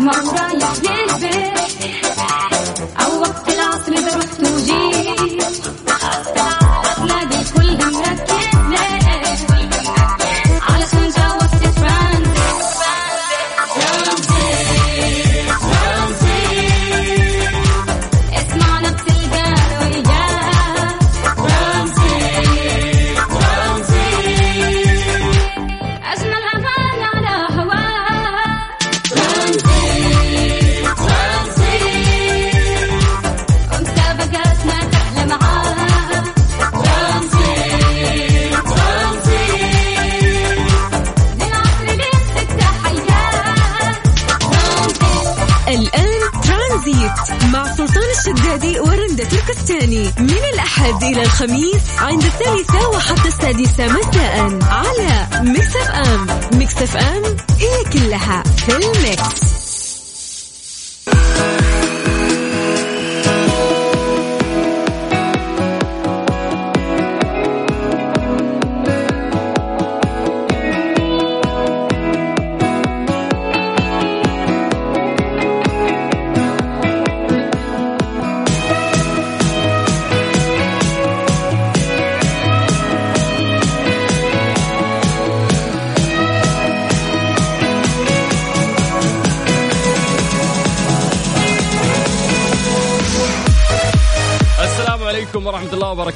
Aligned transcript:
ما 0.00 0.12
رايح 0.12 0.72
للبيت 0.82 1.55
أو 1.55 1.55
ورندا 49.46 49.54
تركستاني 49.54 50.12
من 50.18 50.44
الأحد 50.54 51.02
إلى 51.02 51.22
الخميس 51.22 51.82
عند 51.98 52.24
الثالثة 52.24 52.88
وحتى 52.88 53.28
السادسة 53.28 53.86
مساء 53.86 54.58
على 54.62 55.26
ميكس 55.50 55.76
أف 55.76 55.90
أم 55.90 56.26
ميكس 56.58 56.82
أف 56.82 56.96
أم 56.96 57.22
هي 57.58 57.84
كلها 57.92 58.42
في 58.42 58.76
الميكس. 58.76 59.45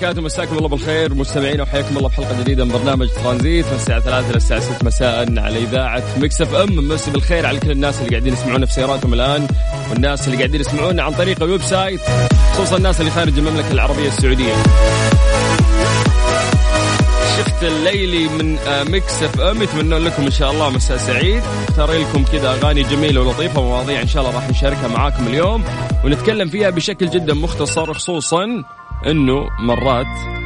وبركاته. 0.01 0.23
مساكم 0.23 0.57
الله 0.57 0.69
بالخير. 0.69 1.15
مستمعين 1.15 1.61
وحياكم 1.61 1.97
الله 1.97 2.09
بحلقة 2.09 2.41
جديدة 2.41 2.65
من 2.65 2.73
برنامج 2.73 3.09
ترانزيت. 3.09 3.67
من 3.67 3.75
الساعة 3.75 4.01
3 4.01 4.31
إلى 4.31 4.37
الساعة 4.37 4.61
6 4.61 4.85
مساء 4.85 5.39
على 5.39 5.59
إذاعة 5.59 6.03
ميكس 6.17 6.43
إف 6.43 6.55
إم. 6.55 6.89
مسي 6.89 7.11
بالخير 7.11 7.47
على 7.47 7.61
كل 7.61 7.71
الناس 7.71 7.99
اللي 7.99 8.11
قاعدين 8.11 8.33
يسمعونا 8.33 8.67
في 8.67 8.73
سياراتهم 8.73 9.15
الآن 9.15 9.47
والناس 9.91 10.27
اللي 10.27 10.37
قاعدين 10.37 10.61
يسمعونا 10.61 11.03
عن 11.03 11.13
طريق 11.13 11.43
ال 11.43 11.63
website 11.63 12.01
خصوصا 12.53 12.77
الناس 12.77 13.01
اللي 13.01 13.11
خارج 13.11 13.39
المملكة 13.39 13.73
العربية 13.73 14.09
السعودية. 14.09 14.55
شفت 17.39 17.63
الليلي 17.63 18.29
من 18.29 18.59
آه، 18.59 18.85
ميكس 18.85 19.23
إف 19.23 19.41
إم. 19.41 19.63
يتمنون 19.63 20.05
لكم 20.05 20.23
إن 20.23 20.31
شاء 20.31 20.51
الله 20.51 20.71
مساء 20.71 20.97
سعيد. 20.97 21.43
اختار 21.69 21.93
لكم 21.93 22.25
كذا 22.25 22.49
أغاني 22.51 22.83
جميلة 22.83 23.21
ولطيفة 23.21 23.61
ومواضيع 23.61 24.03
إن 24.03 24.09
شاء 24.09 24.23
الله 24.23 24.35
راح 24.35 24.51
نشاركها 24.51 24.89
معاكم 24.89 25.27
اليوم. 25.27 25.65
ونتكلم 26.05 26.49
فيها 26.49 26.71
بشكل 26.71 27.11
جدا 27.11 27.35
مختصر 27.35 27.95
خصوصا 27.95 28.65
إنه 29.07 29.49
مرات 29.59 30.41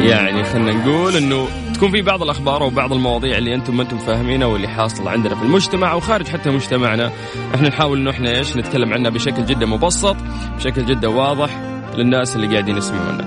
يعني 0.00 0.44
خلينا 0.44 0.72
نقول 0.72 1.16
إنه 1.16 1.48
تكون 1.74 1.90
في 1.90 2.02
بعض 2.02 2.22
الأخبار 2.22 2.62
أو 2.62 2.70
بعض 2.70 2.92
المواضيع 2.92 3.38
اللي 3.38 3.54
أنتم 3.54 3.76
ما 3.76 3.82
أنتم 3.82 3.98
فاهمينها 3.98 4.46
واللي 4.46 4.68
حاصله 4.68 5.10
عندنا 5.10 5.34
في 5.34 5.42
المجتمع 5.42 5.92
أو 5.92 6.00
خارج 6.00 6.28
حتى 6.28 6.50
مجتمعنا. 6.50 7.12
إحنا 7.54 7.68
نحاول 7.68 7.98
إنه 7.98 8.10
إحنا 8.10 8.38
إيش 8.38 8.56
نتكلم 8.56 8.92
عنها 8.92 9.10
بشكل 9.10 9.44
جدا 9.46 9.66
مبسط 9.66 10.16
بشكل 10.56 10.84
جدا 10.84 11.08
واضح 11.08 11.60
للناس 11.96 12.36
اللي 12.36 12.46
قاعدين 12.46 12.76
يسمعونا. 12.76 13.24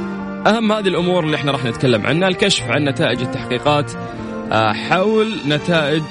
أهم 0.47 0.71
هذه 0.71 0.87
الأمور 0.87 1.23
اللي 1.23 1.35
إحنا 1.35 1.51
راح 1.51 1.65
نتكلم 1.65 2.07
عنها 2.07 2.27
الكشف 2.27 2.63
عن 2.69 2.83
نتائج 2.83 3.21
التحقيقات 3.21 3.91
آه، 4.51 4.73
حول 4.73 5.37
نتائج 5.47 6.03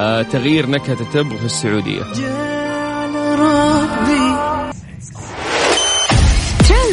آه، 0.00 0.22
تغيير 0.22 0.70
نكهة 0.70 1.00
التبغ 1.00 1.36
في 1.36 1.44
السعودية. 1.44 2.02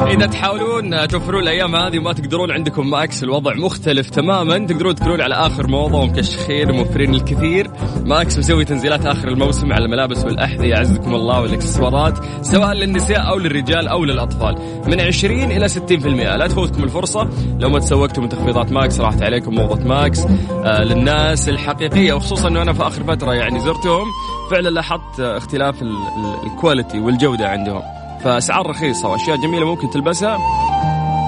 إذا 0.00 0.26
تحاولون 0.26 1.08
توفرون 1.08 1.42
الأيام 1.42 1.76
هذه 1.76 1.98
وما 1.98 2.12
تقدرون 2.12 2.50
عندكم 2.50 2.90
ماكس 2.90 3.22
الوضع 3.24 3.54
مختلف 3.54 4.10
تماما. 4.10 4.58
تقدرون 4.58 4.94
تكونون 4.94 5.20
على 5.20 5.34
آخر 5.34 5.66
موضة 5.66 5.98
ومكشخين 5.98 6.70
وموفرين 6.70 7.14
الكثير. 7.14 7.70
ماكس 8.04 8.38
مسوي 8.38 8.64
تنزيلات 8.64 9.06
آخر 9.06 9.28
الموسم 9.28 9.72
على 9.72 9.84
الملابس 9.84 10.24
والأحذية 10.24 10.74
عزكم 10.76 11.14
الله 11.14 11.40
والإكسسوارات 11.40 12.18
سواء 12.42 12.72
للنساء 12.72 13.28
أو 13.28 13.38
للرجال 13.38 13.88
أو 13.88 14.04
للأطفال. 14.04 14.58
من 14.86 15.00
20 15.00 15.50
إلى 15.52 15.68
60% 15.68 16.36
لا 16.36 16.46
تفوتكم 16.46 16.84
الفرصة. 16.84 17.28
لو 17.58 17.68
ما 17.68 17.78
تسوقتوا 17.78 18.22
من 18.22 18.28
تخفيضات 18.28 18.72
ماكس 18.72 19.00
راحت 19.00 19.22
عليكم 19.22 19.54
موضة 19.54 19.84
ماكس. 19.88 20.20
آه 20.64 20.84
للناس 20.84 21.48
الحقيقية 21.48 22.12
وخصوصا 22.12 22.48
إنه 22.48 22.62
أنا 22.62 22.72
في 22.72 22.82
آخر 22.86 23.04
فترة 23.04 23.32
يعني 23.34 23.60
زرتهم. 23.60 24.06
فعلا 24.50 24.68
لاحظت 24.68 25.20
اختلاف 25.20 25.82
ال- 25.82 25.88
ال- 25.88 26.52
ال 26.52 26.58
quality 26.58 26.98
والجودة 26.98 27.48
عندهم. 27.48 27.82
فأسعار 28.24 28.66
رخيصة 28.66 29.08
وأشياء 29.08 29.36
جميلة 29.36 29.66
ممكن 29.66 29.90
تلبسها. 29.90 30.38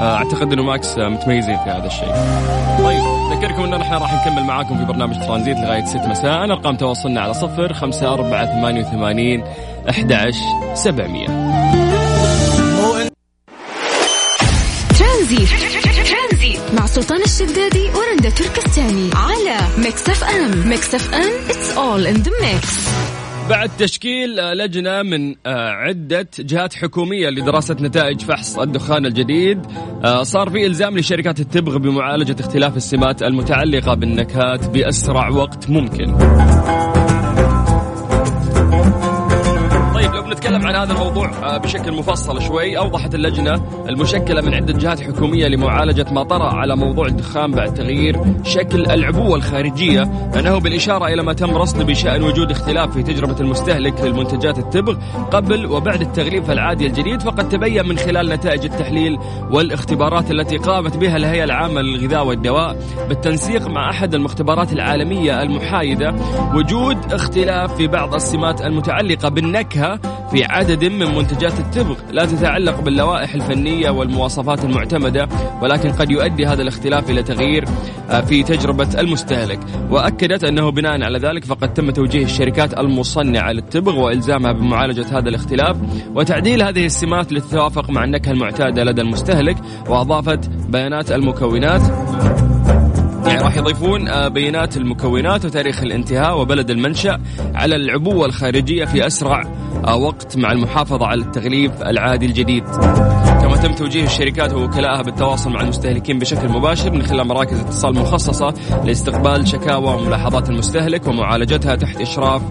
آه، 0.00 0.16
أعتقد 0.16 0.52
إنه 0.52 0.62
ماكس 0.62 0.98
آه، 0.98 1.08
متميزين 1.08 1.56
في 1.56 1.70
هذا 1.70 1.86
الشيء. 1.86 2.14
طيب 2.84 3.02
أذكركم 3.32 3.64
انه 3.64 3.76
نحن 3.76 3.94
راح 3.94 4.26
نكمل 4.26 4.44
معاكم 4.44 4.78
في 4.78 4.84
برنامج 4.84 5.18
ترانزيت 5.18 5.56
لغاية 5.56 5.84
6 5.84 6.08
مساء، 6.08 6.44
ارقام 6.44 6.76
تواصلنا 6.76 7.20
على 7.20 7.34
0 7.34 7.72
5 7.72 8.12
4 8.12 8.46
88 8.46 9.44
11 9.90 10.34
700. 10.74 11.26
ترانزيت. 14.98 15.48
مع 16.74 16.86
سلطان 16.86 17.22
الشدادي 17.22 17.88
ورندا 17.88 18.30
تركستاني. 18.30 19.10
على 19.14 19.56
ميكس 19.78 20.08
أف 20.08 20.24
أم. 20.24 20.68
ميكس 20.68 20.94
أف 20.94 21.14
أم 21.14 21.32
it's 21.48 21.76
all 21.76 22.14
in 22.14 22.22
the 22.24 22.30
mix. 22.30 23.03
بعد 23.50 23.70
تشكيل 23.78 24.36
لجنة 24.36 25.02
من 25.02 25.34
آه، 25.46 25.70
عدة 25.70 26.28
جهات 26.38 26.74
حكومية 26.74 27.28
لدراسة 27.28 27.76
نتائج 27.80 28.20
فحص 28.20 28.58
الدخان 28.58 29.06
الجديد 29.06 29.66
آه، 30.04 30.22
صار 30.22 30.50
في 30.50 30.66
إلزام 30.66 30.98
لشركات 30.98 31.40
التبغ 31.40 31.78
بمعالجة 31.78 32.36
اختلاف 32.40 32.76
السمات 32.76 33.22
المتعلقة 33.22 33.94
بالنكهات 33.94 34.68
بأسرع 34.68 35.28
وقت 35.28 35.70
ممكن. 35.70 36.14
بنتكلم 40.44 40.66
عن 40.66 40.74
هذا 40.74 40.92
الموضوع 40.92 41.30
آه، 41.42 41.56
بشكل 41.56 41.92
مفصل 41.92 42.42
شوي. 42.42 42.78
أوضحت 42.78 43.14
اللجنة 43.14 43.62
المشكلة 43.88 44.40
من 44.40 44.54
عدة 44.54 44.72
جهات 44.72 45.00
حكومية 45.00 45.48
لمعالجة 45.48 46.06
ما 46.12 46.22
طرأ 46.22 46.54
على 46.54 46.76
موضوع 46.76 47.06
الدخان 47.06 47.50
بعد 47.50 47.74
تغيير 47.74 48.20
شكل 48.44 48.86
العبوة 48.86 49.36
الخارجية 49.36 50.02
أنه 50.38 50.58
بالإشارة 50.58 51.06
إلى 51.06 51.22
ما 51.22 51.32
تم 51.32 51.56
رصده 51.56 51.84
بشأن 51.84 52.22
وجود 52.22 52.50
اختلاف 52.50 52.92
في 52.92 53.02
تجربة 53.02 53.40
المستهلك 53.40 54.00
للمنتجات 54.00 54.58
التبغ 54.58 54.96
قبل 55.32 55.66
وبعد 55.66 56.00
التغليف 56.00 56.50
العادي 56.50 56.86
الجديد 56.86 57.22
فقد 57.22 57.48
تبين 57.48 57.88
من 57.88 57.98
خلال 57.98 58.28
نتائج 58.28 58.64
التحليل 58.64 59.18
والاختبارات 59.50 60.30
التي 60.30 60.56
قامت 60.56 60.96
بها 60.96 61.16
الهيئة 61.16 61.44
العامة 61.44 61.80
للغذاء 61.80 62.26
والدواء 62.26 62.76
بالتنسيق 63.08 63.66
مع 63.66 63.90
أحد 63.90 64.14
المختبرات 64.14 64.72
العالمية 64.72 65.42
المحايدة 65.42 66.14
وجود 66.54 67.12
اختلاف 67.12 67.74
في 67.74 67.86
بعض 67.86 68.14
السمات 68.14 68.62
المتعلقة 68.62 69.28
بالنكهة 69.28 70.00
في 70.34 70.44
عدد 70.44 70.84
من 70.84 71.14
منتجات 71.14 71.60
التبغ 71.60 71.96
لا 72.10 72.26
تتعلق 72.26 72.80
باللوائح 72.80 73.34
الفنية 73.34 73.90
والمواصفات 73.90 74.64
المعتمدة 74.64 75.28
ولكن 75.62 75.90
قد 75.92 76.10
يؤدي 76.10 76.46
هذا 76.46 76.62
الاختلاف 76.62 77.10
إلى 77.10 77.22
تغيير 77.22 77.64
آه، 78.10 78.20
في 78.20 78.42
تجربة 78.42 78.88
المستهلك. 78.98 79.60
وأكدت 79.90 80.44
أنه 80.44 80.70
بناء 80.70 81.02
على 81.02 81.18
ذلك 81.18 81.44
فقد 81.44 81.74
تم 81.74 81.90
توجيه 81.90 82.24
الشركات 82.24 82.78
المصنعة 82.78 83.52
للتبغ 83.52 83.98
وإلزامها 83.98 84.52
بمعالجة 84.52 85.18
هذا 85.18 85.28
الاختلاف 85.28 85.76
وتعديل 86.14 86.62
هذه 86.62 86.86
السمات 86.86 87.32
لتتوافق 87.32 87.90
مع 87.90 88.04
النكهة 88.04 88.32
المعتادة 88.32 88.84
لدى 88.84 89.00
المستهلك 89.02 89.56
وأضافت 89.88 90.50
بيانات 90.68 91.12
المكونات. 91.12 91.82
يعني 93.26 93.42
راح 93.42 93.56
يضيفون 93.56 94.08
آه، 94.08 94.28
بيانات 94.28 94.76
المكونات 94.76 95.44
وتاريخ 95.44 95.82
الانتهاء 95.82 96.40
وبلد 96.40 96.70
المنشأ 96.70 97.20
على 97.54 97.76
العبوة 97.76 98.26
الخارجية 98.26 98.84
في 98.84 99.06
أسرع 99.06 99.42
آه، 99.86 99.96
وقت 99.96 100.36
مع 100.36 100.52
المحافظة 100.52 101.06
على 101.06 101.20
التغليف 101.20 101.82
العادي 101.82 102.26
الجديد. 102.26 102.64
يتم 103.64 103.74
توجيه 103.74 104.04
الشركات 104.04 104.52
ووكلائها 104.52 105.02
بالتواصل 105.02 105.50
مع 105.50 105.60
المستهلكين 105.60 106.18
بشكل 106.18 106.48
مباشر 106.48 106.90
من 106.90 107.02
خلال 107.02 107.26
مراكز 107.26 107.60
اتصال 107.60 107.94
مخصصة 107.94 108.54
لاستقبال 108.84 109.48
شكاوى 109.48 109.94
وملاحظات 109.94 110.50
المستهلك 110.50 111.06
ومعالجتها 111.06 111.74
تحت 111.74 112.00
إشراف 112.00 112.42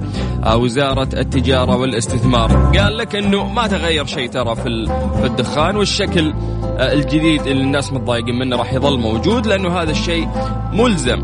وزارة 0.55 1.07
التجارة 1.13 1.77
والاستثمار. 1.77 2.77
قال 2.77 2.97
لك 2.97 3.15
أنه 3.15 3.53
ما 3.53 3.67
تغير 3.67 4.05
شيء 4.05 4.29
ترى 4.29 4.55
في 4.55 4.67
الدخان 5.23 5.75
والشكل 5.75 6.33
آه، 6.77 6.93
الجديد 6.93 7.47
اللي 7.47 7.63
الناس 7.63 7.93
متضايقين 7.93 8.39
منه 8.39 8.55
راح 8.55 8.73
يظل 8.73 8.99
موجود 8.99 9.47
لأنه 9.47 9.81
هذا 9.81 9.91
الشيء 9.91 10.27
ملزم. 10.73 11.23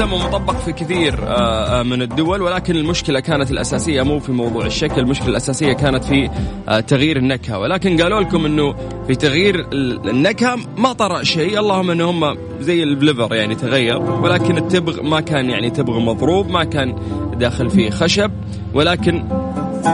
ملزم 0.00 0.12
ومطبق 0.12 0.56
في 0.56 0.72
كثير 0.72 1.14
آه، 1.26 1.80
آه، 1.80 1.82
من 1.82 2.02
الدول 2.02 2.42
ولكن 2.42 2.76
المشكلة 2.76 3.20
كانت 3.20 3.50
الأساسية 3.50 4.02
مو 4.02 4.18
في 4.18 4.32
موضوع 4.32 4.66
الشكل 4.66 5.00
المشكلة 5.00 5.28
الأساسية 5.28 5.72
كانت 5.72 6.04
في 6.04 6.30
آه، 6.68 6.80
تغيير 6.80 7.16
النكهة. 7.16 7.58
ولكن 7.58 8.02
قالوا 8.02 8.20
لكم 8.20 8.44
أنه 8.46 8.74
في 9.06 9.14
تغيير 9.14 9.60
ال- 9.72 10.08
النكهة 10.10 10.58
ما 10.76 10.92
طرأ 10.92 11.22
شيء 11.22 11.58
اللهم 11.58 11.90
أنه 11.90 12.10
هم 12.10 12.36
زي 12.60 12.82
البليفر 12.82 13.34
يعني 13.34 13.54
تغير 13.54 13.98
ولكن 13.98 14.56
التبغ 14.58 15.02
ما 15.02 15.20
كان 15.20 15.50
يعني 15.50 15.70
تبغ 15.70 15.98
مضروب 15.98 16.50
ما 16.50 16.64
كان 16.64 16.96
داخل 17.38 17.70
فيه 17.70 17.90
خشب 17.90 18.30
ولكن 18.74 19.24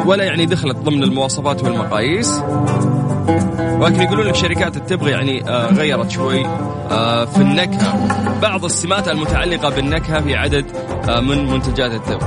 ولا 0.06 0.24
يعني 0.24 0.46
دخلت 0.46 0.76
ضمن 0.76 1.02
المواصفات 1.02 1.64
والمقاييس. 1.64 2.40
ولكن 3.80 4.02
يقولون 4.02 4.26
لك 4.26 4.34
شركات 4.34 4.76
التبغ 4.76 5.08
يعني 5.08 5.48
آه، 5.48 5.72
غيرت 5.72 6.10
شوي 6.10 6.46
آه، 6.90 7.24
في 7.24 7.38
النكهة. 7.38 8.08
بعض 8.42 8.64
السمات 8.64 9.08
المتعلقة 9.08 9.68
بالنكهة 9.70 10.20
في 10.20 10.36
عدد 10.36 10.64
آه، 11.08 11.20
من 11.20 11.50
منتجات 11.50 11.92
التبغ 11.92 12.26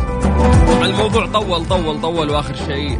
الموضوع 0.86 1.26
طول 1.26 1.66
طول 1.66 2.02
طول 2.02 2.30
وآخر 2.30 2.56
شيء 2.56 3.00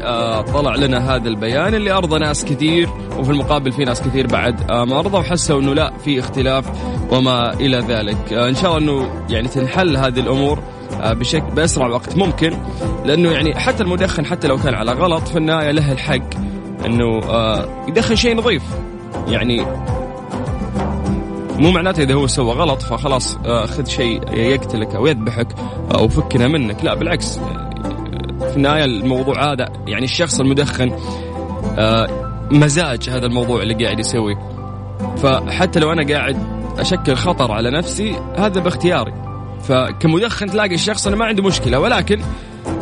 طلع 0.54 0.76
لنا 0.76 1.16
هذا 1.16 1.28
البيان 1.28 1.74
اللي 1.74 1.92
أرضى 1.92 2.20
ناس 2.20 2.46
كثير 2.46 2.90
وفي 3.18 3.32
المقابل 3.32 3.72
في 3.72 3.84
ناس 3.84 4.02
كثير 4.02 4.28
بعد 4.28 4.72
ما 4.72 5.00
ارضى 5.00 5.18
وحسوا 5.18 5.62
إنه 5.62 5.74
لا 5.74 5.94
في 6.06 6.20
اختلاف 6.20 6.66
وما 7.12 7.54
إلى 7.54 7.78
ذلك. 7.78 8.34
إن 8.34 8.56
شاء 8.56 8.78
الله 8.78 8.94
إنه 8.94 9.24
يعني 9.30 9.48
تنحل 9.48 9.98
هذه 9.98 10.20
الأمور 10.20 10.60
بشكل 11.04 11.52
بأسرع 11.56 11.88
وقت 11.88 12.18
ممكن 12.18 12.54
لأنه 13.06 13.32
يعني 13.32 13.56
حتى 13.56 13.84
المدخن 13.84 14.26
حتى 14.26 14.48
لو 14.48 14.58
كان 14.58 14.74
على 14.74 14.92
غلط 14.92 15.28
في 15.28 15.38
النهاية 15.38 15.72
له 15.72 15.92
الحق. 15.92 16.49
إنه 16.86 17.20
آه، 17.24 17.86
يدخن 17.88 18.16
شيء 18.16 18.36
نظيف. 18.36 18.64
يعني 19.28 19.66
مو 21.60 21.72
معناته 21.72 22.04
إذا 22.04 22.14
هو 22.14 22.28
سوى 22.28 22.54
غلط 22.54 22.82
فخلاص 22.82 23.38
آه، 23.46 23.66
خذ 23.66 23.86
شيء 23.86 24.34
يقتلك 24.34 24.96
أو 24.96 25.08
يذبحك 25.08 25.48
أو 25.96 26.08
فكنا 26.08 26.48
منك. 26.48 26.84
لا 26.84 26.94
بالعكس 26.94 27.38
آه، 27.38 28.50
في 28.50 28.58
النهاية 28.58 28.86
الموضوع 28.86 29.52
هذا 29.54 29.70
يعني 29.88 30.06
الشخص 30.06 30.40
المدخن 30.40 30.92
مزاج 32.52 33.10
هذا 33.10 33.26
الموضوع 33.26 33.62
اللي 33.62 33.86
قاعد 33.86 34.00
يسويه. 34.00 34.40
فحتى 35.18 35.80
لو 35.80 35.92
أنا 35.92 36.14
قاعد 36.14 36.38
أشكل 36.80 37.16
خطر 37.16 37.52
على 37.52 37.72
نفسي 37.72 38.16
هذا 38.38 38.60
باختياري. 38.60 39.14
فكمدخن 39.64 40.48
تلاقي 40.48 40.76
الشخص 40.76 41.08
أنا 41.08 41.16
ما 41.16 41.26
عنده 41.26 41.44
مشكلة 41.44 41.80
ولكن 41.80 42.22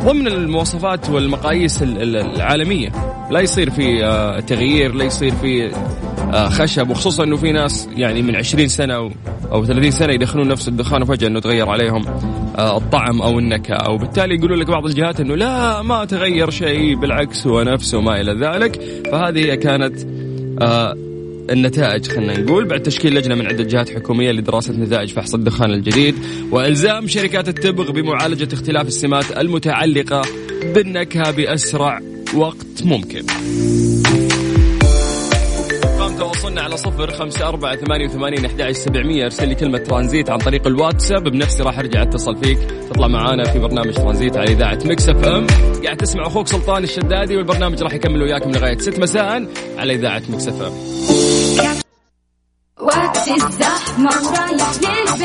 ضمن 0.08 0.26
المواصفات 0.26 1.10
والمقاييس 1.10 1.82
ال- 1.82 2.02
ال- 2.02 2.16
العالمية. 2.16 2.92
لا 3.30 3.40
يصير 3.40 3.70
في 3.70 4.04
آه، 4.04 4.40
تغيير 4.40 4.94
لا 4.94 5.04
يصير 5.04 5.32
في 5.34 5.70
آه، 6.34 6.48
خشب 6.48 6.90
وخصوصا 6.90 7.24
إنه 7.24 7.36
في 7.36 7.52
ناس 7.52 7.88
يعني 7.96 8.22
من 8.22 8.36
20 8.36 8.68
سنة 8.68 8.94
أو 8.94 9.10
أو 9.52 9.64
30 9.64 9.90
سنة 9.90 10.12
يدخنون 10.12 10.48
نفس 10.48 10.68
الدخان 10.68 11.02
وفجأة 11.02 11.28
إنه 11.28 11.40
تغير 11.40 11.68
عليهم 11.68 12.04
آه، 12.58 12.76
الطعم 12.76 13.22
أو 13.22 13.38
النكهة. 13.38 13.96
بالتالي 13.96 14.34
يقولوا 14.34 14.56
لك 14.56 14.66
بعض 14.70 14.86
الجهات 14.86 15.20
إنه 15.20 15.34
لا 15.36 15.82
ما 15.82 16.04
تغير 16.04 16.50
شيء 16.50 16.96
بالعكس 16.96 17.46
هو 17.46 17.62
نفسه 17.62 17.98
وما 17.98 18.20
إلى 18.20 18.32
ذلك. 18.46 18.80
فهذه 19.12 19.54
كانت 19.54 19.94
النتائج. 21.50 22.06
خلينا 22.08 22.38
نقول 22.40 22.64
بعد 22.64 22.82
تشكيل 22.82 23.14
لجنة 23.14 23.34
من 23.34 23.46
عده 23.46 23.64
جهات 23.64 23.90
حكوميه 23.90 24.32
لدراسة 24.32 24.72
نتائج 24.72 25.10
فحص 25.10 25.34
الدخان 25.34 25.70
الجديد 25.70 26.14
وإلزام 26.50 27.08
شركات 27.08 27.48
التبغ 27.48 27.90
بمعالجة 27.90 28.54
اختلاف 28.54 28.86
السمات 28.86 29.38
المتعلقة 29.38 30.22
بالنكهة 30.74 31.30
بأسرع 31.30 32.00
وقت 32.34 32.82
ممكن. 32.84 33.22
تواصلنا 36.18 36.60
على 36.60 36.76
صفر 36.76 37.10
خمسة 37.10 37.48
أربعة 37.48 37.76
ثمانية 37.76 38.08
وثمانين 38.08 38.44
أحد 38.44 38.70
سبعمية 38.72 39.24
ارسل 39.24 39.48
لي 39.48 39.54
كلمة 39.54 39.78
ترانزيت 39.78 40.30
عن 40.30 40.38
طريق 40.38 40.66
الواتساب 40.66 41.28
بنفسي 41.28 41.62
راح 41.62 41.78
أرجع 41.78 42.02
أتصل 42.02 42.36
فيك. 42.36 42.58
تطلع 42.90 43.06
معانا 43.08 43.44
في 43.44 43.58
برنامج 43.58 43.94
ترانزيت 43.94 44.36
على 44.36 44.52
إذاعة 44.52 44.78
ميكس 44.84 45.08
إف 45.08 45.24
إم. 45.24 45.46
قاعد 45.84 45.96
تسمع 45.96 46.26
أخوك 46.26 46.46
سلطان 46.48 46.84
الشدادي 46.84 47.36
والبرنامج 47.36 47.82
راح 47.82 47.94
يكمل 47.94 48.22
وياكم 48.22 48.50
لغاية 48.50 48.78
6 48.78 49.02
مساء 49.02 49.48
على 49.78 49.94
إذاعة 49.94 50.22
مكس 50.28 50.48
إف 50.48 50.62
إم. 50.62 50.72
وقت 52.80 53.28
الزحمة 53.28 54.10
ورايح 54.28 54.70
للبيت 54.82 55.17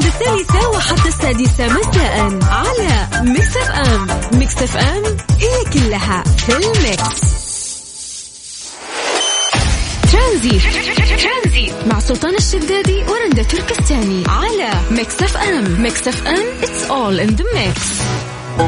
عند 0.00 0.08
الثالثة 0.08 0.68
وحتى 0.70 1.08
السادسة 1.08 1.66
مساء 1.66 2.38
على 2.42 3.08
ميكس 3.22 3.56
اف 3.56 3.70
ام 3.70 4.06
ميكس 4.38 4.62
اف 4.62 4.76
ام 4.76 5.02
هي 5.40 5.64
كلها 5.72 6.24
في 6.36 6.52
الميكس. 6.52 7.20
ترانزيت. 10.12 10.62
مع 11.86 11.98
سلطان 11.98 12.34
الشدادي 12.34 13.04
ورندا 13.08 13.42
تركستاني 13.42 14.24
على 14.28 14.70
ميكس 14.90 15.22
اف 15.22 15.36
ام 15.36 15.82
ميكس 15.82 16.08
اف 16.08 16.26
ام 16.26 16.44
it's 16.62 16.90
all 16.90 17.28
in 17.28 17.36
the 17.36 17.44
mix. 17.44 17.80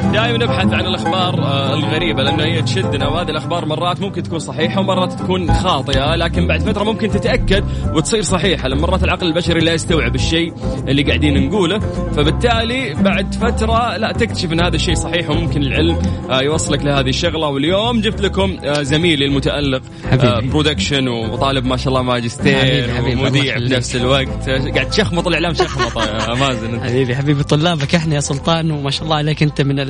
دائما 0.00 0.38
نبحث 0.38 0.72
عن 0.72 0.80
الأخبار 0.86 1.42
آه، 1.44 1.74
الغريبة 1.74 2.22
لأنه 2.22 2.44
هي 2.44 2.62
تشدنا 2.62 3.08
وهذه 3.08 3.28
الأخبار 3.30 3.66
مرات 3.66 4.00
ممكن 4.00 4.22
تكون 4.22 4.38
صحيحة 4.38 4.80
ومرات 4.80 5.12
تكون 5.12 5.54
خاطئة 5.54 6.16
لكن 6.16 6.46
بعد 6.46 6.60
فترة 6.62 6.84
ممكن 6.84 7.08
تتأكد 7.10 7.64
وتصير 7.94 8.22
صحيحة 8.22 8.68
لأن 8.68 8.80
مرات 8.80 9.04
العقل 9.04 9.26
البشري 9.26 9.60
لا 9.60 9.72
يستوعب 9.72 10.14
الشيء 10.14 10.52
اللي 10.88 11.02
قاعدين 11.02 11.48
نقوله 11.48 11.78
فبالتالي 12.16 12.94
بعد 12.94 13.34
فترة 13.34 13.96
لا 13.96 14.12
تكتشف 14.12 14.52
إن 14.52 14.60
هذا 14.64 14.76
الشيء 14.76 14.94
صحيح 14.94 15.30
وممكن 15.30 15.62
العلم 15.62 15.98
آه، 16.30 16.40
يوصلك 16.42 16.84
لهذه 16.84 17.08
الشغلة 17.08 17.46
واليوم 17.48 18.00
جبت 18.00 18.20
لكم 18.20 18.56
آه، 18.64 18.82
زميلي 18.82 19.24
المتألق 19.24 19.82
حبيبي. 20.10 20.48
برودكشن 20.48 21.08
وطالب 21.08 21.64
ما 21.66 21.76
شاء 21.76 21.88
الله 21.88 22.02
ماجستير 22.02 22.90
ومذيع. 23.18 23.58
بنفس 23.58 23.96
الوقت 23.96 24.48
قاعد 24.48 24.88
تشخمط 24.90 25.26
الإعلام 25.26 25.54
شخمطة 25.54 26.04
يا 26.04 26.34
مازن. 26.34 26.80
حبيبي 26.80 27.16
حبيبي 27.16 27.42
طلابك 27.42 27.94
إحنا 27.94 28.14
يا 28.14 28.20
سلطان 28.20 28.70
وما 28.70 28.90
شاء 28.90 29.04
الله 29.04 29.16
عليك 29.16 29.42
أنت 29.42 29.60
من 29.60 29.80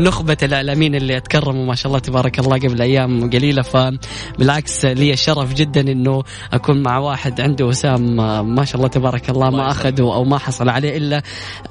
نخبة 0.00 0.36
الاعلاميين 0.42 0.94
اللي 0.94 1.16
اتكرموا 1.16 1.66
ما 1.66 1.74
شاء 1.74 1.86
الله 1.86 1.98
تبارك 1.98 2.38
الله 2.38 2.58
قبل 2.58 2.82
أيام 2.82 3.30
قليلة 3.30 3.62
فبالعكس 3.62 4.84
لي 4.84 5.12
الشرف 5.12 5.54
جدا 5.54 5.80
إنه 5.80 6.22
أكون 6.52 6.82
مع 6.82 6.98
واحد 6.98 7.40
عنده 7.40 7.66
وسام 7.66 8.20
آه، 8.20 8.42
ما 8.42 8.64
شاء 8.64 8.76
الله 8.76 8.88
تبارك 8.88 9.30
الله 9.30 9.50
ما 9.50 9.70
أخذه 9.70 10.02
أو 10.02 10.24
ما 10.24 10.38
حصل 10.38 10.68
عليه 10.68 10.96
إلا 10.96 11.22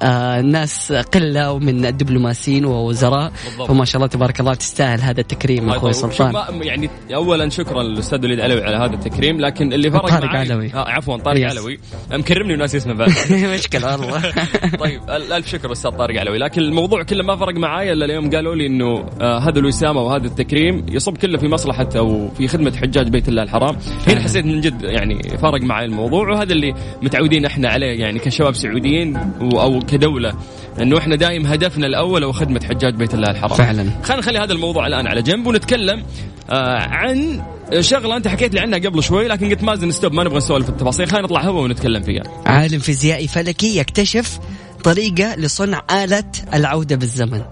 آه، 0.02 0.40
ناس 0.40 0.92
قلة 0.92 1.58
من 1.58 1.86
الدبلوماسيين 1.86 2.64
ووزراء. 2.64 3.32
فما 3.68 3.84
شاء 3.84 3.96
الله 3.96 4.06
تبارك 4.06 4.40
الله 4.40 4.54
تستاهل 4.54 5.00
هذا 5.00 5.20
التكريم 5.20 5.70
أخوي. 5.70 5.92
سلطان 5.92 6.34
يعني 6.62 6.90
اولا 7.14 7.48
شكرا 7.48 7.82
للأستاذ 7.82 8.24
وليد 8.24 8.40
علوي 8.40 8.62
على 8.64 8.76
هذا 8.76 8.94
التكريم 8.94 9.40
لكن 9.40 9.72
اللي 9.72 9.90
فرق 9.90 10.08
طارق 10.08 10.28
علوي. 10.30 10.74
آه 10.74 10.88
عفوا 10.88 11.16
طارق 11.16 11.46
يس. 11.46 11.52
علوي 11.52 11.78
مكرمني 12.12 12.54
وناس 12.54 12.74
اسمه 12.74 12.94
بعد 12.94 13.10
مشكلة 13.54 13.92
والله 13.96 14.20
طيب 14.84 15.00
أل- 15.06 15.32
ألف 15.32 15.48
شكر 15.48 15.72
أستاذ 15.72 15.90
طارق 15.90 16.20
علوي 16.20 16.38
لكن 16.38 16.60
الموضوع 16.60 17.02
كله 17.02 17.22
ما 17.24 17.34
فرق 17.40 17.54
معايا 17.54 17.92
إلا 17.92 18.04
اليوم 18.04 18.30
قالوا 18.30 18.54
لي 18.54 18.66
إنه 18.66 19.04
آه 19.20 19.38
هذا 19.38 19.58
الوسامة 19.58 20.00
وهذا 20.00 20.26
التكريم 20.26 20.86
يصب 20.88 21.16
كله 21.16 21.38
في 21.38 21.48
مصلحة 21.48 21.88
أو 21.96 22.28
في 22.28 22.48
خدمة 22.48 22.72
حجاج 22.76 23.08
بيت 23.08 23.28
الله 23.28 23.42
الحرام. 23.42 23.76
هنا 24.06 24.20
حسيت 24.20 24.44
من 24.44 24.60
جد 24.60 24.82
يعني 24.82 25.22
فرق 25.42 25.60
معي 25.62 25.84
الموضوع 25.84 26.28
وهذا 26.30 26.52
اللي 26.52 26.74
متعودين 27.02 27.44
إحنا 27.44 27.68
عليه 27.68 28.00
يعني 28.00 28.18
كشباب 28.18 28.54
سعوديين 28.54 29.16
أو 29.40 29.78
كدولة 29.80 30.32
إنه 30.80 30.98
إحنا 30.98 31.16
دايم 31.16 31.46
هدفنا 31.46 31.86
الأول 31.86 32.24
هو 32.24 32.32
خدمة 32.32 32.60
حجاج 32.68 32.94
بيت 32.94 33.14
الله 33.14 33.30
الحرام. 33.30 33.56
فعلا. 33.56 33.90
خلينا 34.02 34.20
نخلي 34.20 34.38
هذا 34.38 34.52
الموضوع 34.52 34.86
الآن 34.86 35.06
على 35.06 35.22
جنب 35.22 35.46
ونتكلم 35.46 36.02
آه 36.50 36.78
عن 36.78 37.42
شغلة 37.80 38.16
أنت 38.16 38.28
حكيت 38.28 38.54
لي 38.54 38.60
عنها 38.60 38.78
قبل 38.78 39.02
شوي 39.02 39.28
لكن 39.28 39.48
قلت 39.50 39.62
مازن 39.62 39.90
stop 39.90 40.12
ما 40.12 40.24
نبغى 40.24 40.36
نسولف 40.36 40.68
التفاصيل 40.68 41.06
خلينا 41.06 41.24
نطلع 41.26 41.40
هوا 41.40 41.62
ونتكلم 41.62 42.02
فيها. 42.02 42.22
عالم 42.46 42.78
فيزيائي 42.78 43.28
فلكي 43.28 43.78
يكتشف 43.78 44.38
طريقة 44.84 45.34
لصنع 45.34 45.82
آلة 45.90 46.24
العودة 46.54 46.96
بالزمن. 46.96 47.42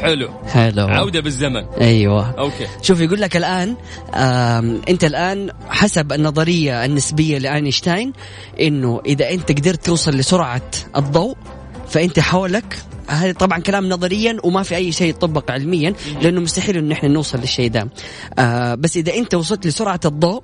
حلو. 0.00 0.28
حلو. 0.48 0.86
عودة 0.86 1.20
بالزمن. 1.20 1.64
أيوه. 1.80 2.30
okay. 2.38 2.66
شوف 2.82 3.00
يقول 3.00 3.20
لك 3.20 3.36
الآن 3.36 3.76
أنت 4.88 5.04
الآن 5.04 5.50
حسب 5.68 6.12
النظرية 6.12 6.84
النسبية 6.84 7.38
لأينشتاين 7.38 8.12
إنه 8.60 9.00
إذا 9.06 9.30
أنت 9.30 9.52
قدرت 9.52 9.86
توصل 9.86 10.10
لسرعة 10.10 10.70
الضوء 10.96 11.36
فأنت 11.88 12.20
حولك 12.20 12.78
هذا 13.08 13.32
طبعا 13.32 13.58
كلام 13.58 13.88
نظريا 13.88 14.36
وما 14.44 14.62
في 14.62 14.76
أي 14.76 14.92
شيء 14.92 15.10
يطبق 15.10 15.50
علميا 15.50 15.94
لأنه 16.22 16.40
مستحيل 16.40 16.76
انه 16.76 16.94
إحنا 16.94 17.08
نوصل 17.08 17.38
للشيء 17.40 17.70
ده. 17.70 17.88
آه 18.38 18.74
بس 18.74 18.96
إذا 18.96 19.14
أنت 19.14 19.34
وصلت 19.34 19.66
لسرعة 19.66 20.00
الضوء 20.04 20.42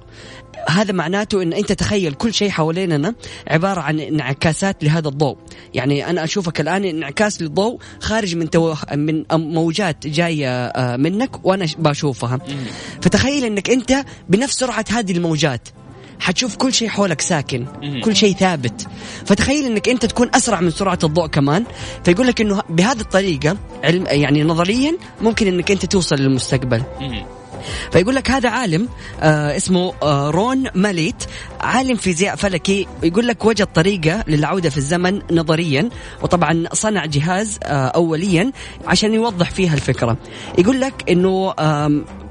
هذا 0.68 0.92
معناته 0.92 1.42
إن 1.42 1.52
أنت 1.52 1.72
تخيل 1.72 2.12
كل 2.12 2.34
شيء 2.34 2.50
حواليننا 2.50 3.14
عبارة 3.48 3.80
عن 3.80 4.00
انعكاسات 4.00 4.84
لهذا 4.84 5.08
الضوء. 5.08 5.36
يعني 5.74 6.10
أنا 6.10 6.24
أشوفك 6.24 6.60
الآن 6.60 6.84
انعكاس 6.84 7.42
للضوء 7.42 7.78
خارج 8.00 8.36
من 8.36 8.50
تو... 8.50 8.74
من 8.94 9.24
موجات 9.32 10.06
جاية 10.06 10.66
آه، 10.66 10.96
منك 10.96 11.46
وأنا 11.46 11.66
بشوفها. 11.78 12.38
فتخيل 13.02 13.44
إنك 13.44 13.70
أنت 13.70 14.04
بنفس 14.28 14.54
سرعة 14.54 14.84
هذه 14.90 15.12
الموجات 15.12 15.68
حتشوف 16.20 16.56
كل 16.56 16.72
شيء 16.72 16.88
حولك 16.88 17.20
ساكن 17.20 17.66
كل 18.04 18.16
شيء 18.16 18.34
ثابت. 18.36 18.86
فتخيل 19.26 19.64
إنك 19.66 19.88
أنت 19.88 20.06
تكون 20.06 20.30
أسرع 20.34 20.60
من 20.60 20.70
سرعة 20.70 20.98
الضوء 21.04 21.26
كمان. 21.26 21.64
فيقول 22.04 22.26
لك 22.26 22.40
إنه 22.40 22.62
بهذه 22.68 23.00
الطريقة 23.00 23.56
علم 23.84 24.04
يعني 24.06 24.42
نظريا 24.42 24.96
ممكن 25.20 25.46
إنك 25.46 25.70
أنت 25.70 25.86
توصل 25.86 26.16
للمستقبل. 26.16 26.82
فيقول 27.92 28.14
لك 28.14 28.30
هذا 28.30 28.48
عالم 28.48 28.88
آه 29.20 29.56
اسمه 29.56 29.92
آه 30.02 30.30
رون 30.30 30.64
ماليت 30.74 31.24
عالم 31.60 31.96
فيزياء 31.96 32.36
فلكي. 32.36 32.86
يقول 33.02 33.26
لك 33.28 33.44
وجد 33.44 33.66
طريقة 33.66 34.24
للعودة 34.28 34.70
في 34.70 34.76
الزمن 34.76 35.22
نظريا 35.32 35.88
وطبعا 36.22 36.64
صنع 36.72 37.04
جهاز 37.06 37.58
آه 37.62 37.86
أوليا 37.86 38.52
عشان 38.86 39.14
يوضح 39.14 39.50
فيها 39.50 39.74
الفكرة. 39.74 40.16
يقول 40.58 40.80
لك 40.80 41.10
أنه 41.10 41.54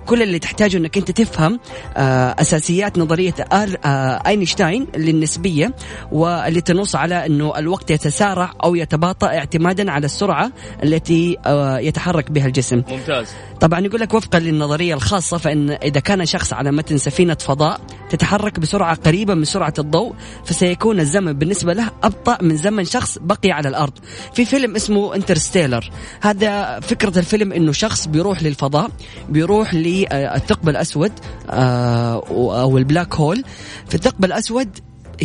كل 0.08 0.22
اللي 0.22 0.40
تحتاجه 0.40 0.78
إنك 0.78 0.98
أنت 0.98 1.12
تفهم 1.12 1.60
آه، 1.98 2.36
أساسيات 2.40 2.98
نظرية 2.98 3.34
آه، 3.52 4.22
أينشتاين 4.28 4.88
للنسبية 4.98 5.76
واللي 6.12 6.62
تنص 6.62 6.96
على 6.96 7.26
إنه 7.26 7.58
الوقت 7.58 7.92
يتسارع 7.92 8.54
أو 8.64 8.76
يتباطأ 8.76 9.28
اعتمادا 9.28 9.92
على 9.92 10.06
السرعة 10.06 10.52
التي 10.84 11.38
آه، 11.46 11.78
يتحرك 11.78 12.32
بها 12.32 12.46
الجسم. 12.46 12.84
ممتاز 12.90 13.28
طبعا 13.62 13.80
يقول 13.80 14.02
لك 14.02 14.14
وفقا 14.14 14.40
للنظرية 14.40 14.94
الخاصة 14.94 15.38
فإن 15.38 15.70
إذا 15.70 16.00
كان 16.00 16.26
شخص 16.26 16.54
على 16.54 16.72
متن 16.72 16.98
سفينة 16.98 17.38
فضاء 17.40 17.82
تتحرك 18.10 18.60
بسرعة 18.60 18.96
قريبة 18.96 19.34
من 19.34 19.46
سرعة 19.46 19.74
الضوء 19.80 20.14
فسيكون 20.46 21.00
الزمن 21.00 21.34
بالنسبة 21.34 21.74
له 21.74 21.92
أبطأ 22.04 22.38
من 22.42 22.58
زمن 22.58 22.86
شخص 22.86 23.18
بقي 23.22 23.52
على 23.52 23.70
الأرض. 23.70 23.94
في 24.34 24.46
فيلم 24.46 24.76
اسمه 24.76 25.16
Interstellar 25.16 25.90
هذا 26.22 26.80
فكرة 26.80 27.20
الفيلم 27.20 27.52
إنه 27.54 27.72
شخص 27.72 28.08
بيروح 28.08 28.44
للفضاء 28.44 28.90
بيروح 29.30 29.74
للثقب 30.06 30.70
الأسود 30.70 31.12
آه، 31.50 32.24
أو 32.62 32.78
ال 32.78 32.84
black 32.84 33.16
hole. 33.16 33.44
في 33.90 33.96
الثقب 33.96 34.26
الأسود 34.26 34.70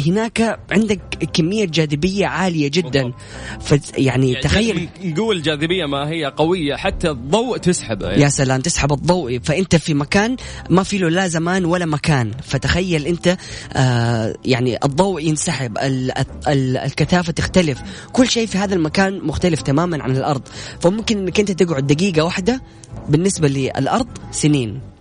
هناك 0.06 0.60
عندك 0.70 1.00
كمية 1.32 1.64
جاذبية 1.64 2.26
عالية 2.26 2.68
جدا. 2.68 3.12
ف 3.60 3.98
يعني 3.98 4.34
تخيل 4.34 4.88
من 5.04 5.14
قوة 5.14 5.34
الجاذبية 5.34 5.86
ما 5.86 6.08
هي 6.08 6.24
قوية 6.24 6.76
حتى 6.76 7.10
الضوء 7.10 7.56
تسحبه 7.56 8.10
يا 8.12 8.28
سلام 8.28 8.60
تسحب 8.60 8.92
الضوء. 8.92 9.38
فأنت 9.38 9.76
في 9.76 9.94
مكان 9.94 10.36
ما 10.70 10.82
في 10.82 10.98
له 10.98 11.08
لا 11.08 11.28
زمان 11.28 11.64
ولا 11.64 11.86
مكان. 11.86 12.30
فتخيل 12.42 13.06
أنت 13.06 13.36
آه 13.72 14.34
يعني 14.44 14.78
الضوء 14.84 15.22
ينسحب 15.22 15.78
ال 15.78 16.12
ال 16.48 16.76
الكثافة 16.76 17.32
تختلف. 17.32 17.82
كل 18.12 18.28
شيء 18.28 18.46
في 18.46 18.58
هذا 18.58 18.74
المكان 18.74 19.20
مختلف 19.26 19.62
تماما 19.62 20.02
عن 20.02 20.16
الأرض. 20.16 20.42
فممكن 20.80 21.18
إنك 21.18 21.40
أنت 21.40 21.50
تقعد 21.50 21.86
دقيقة 21.86 22.24
واحدة 22.24 22.60
بالنسبة 23.08 23.48
للأرض 23.48 24.06
سنين. 24.30 24.91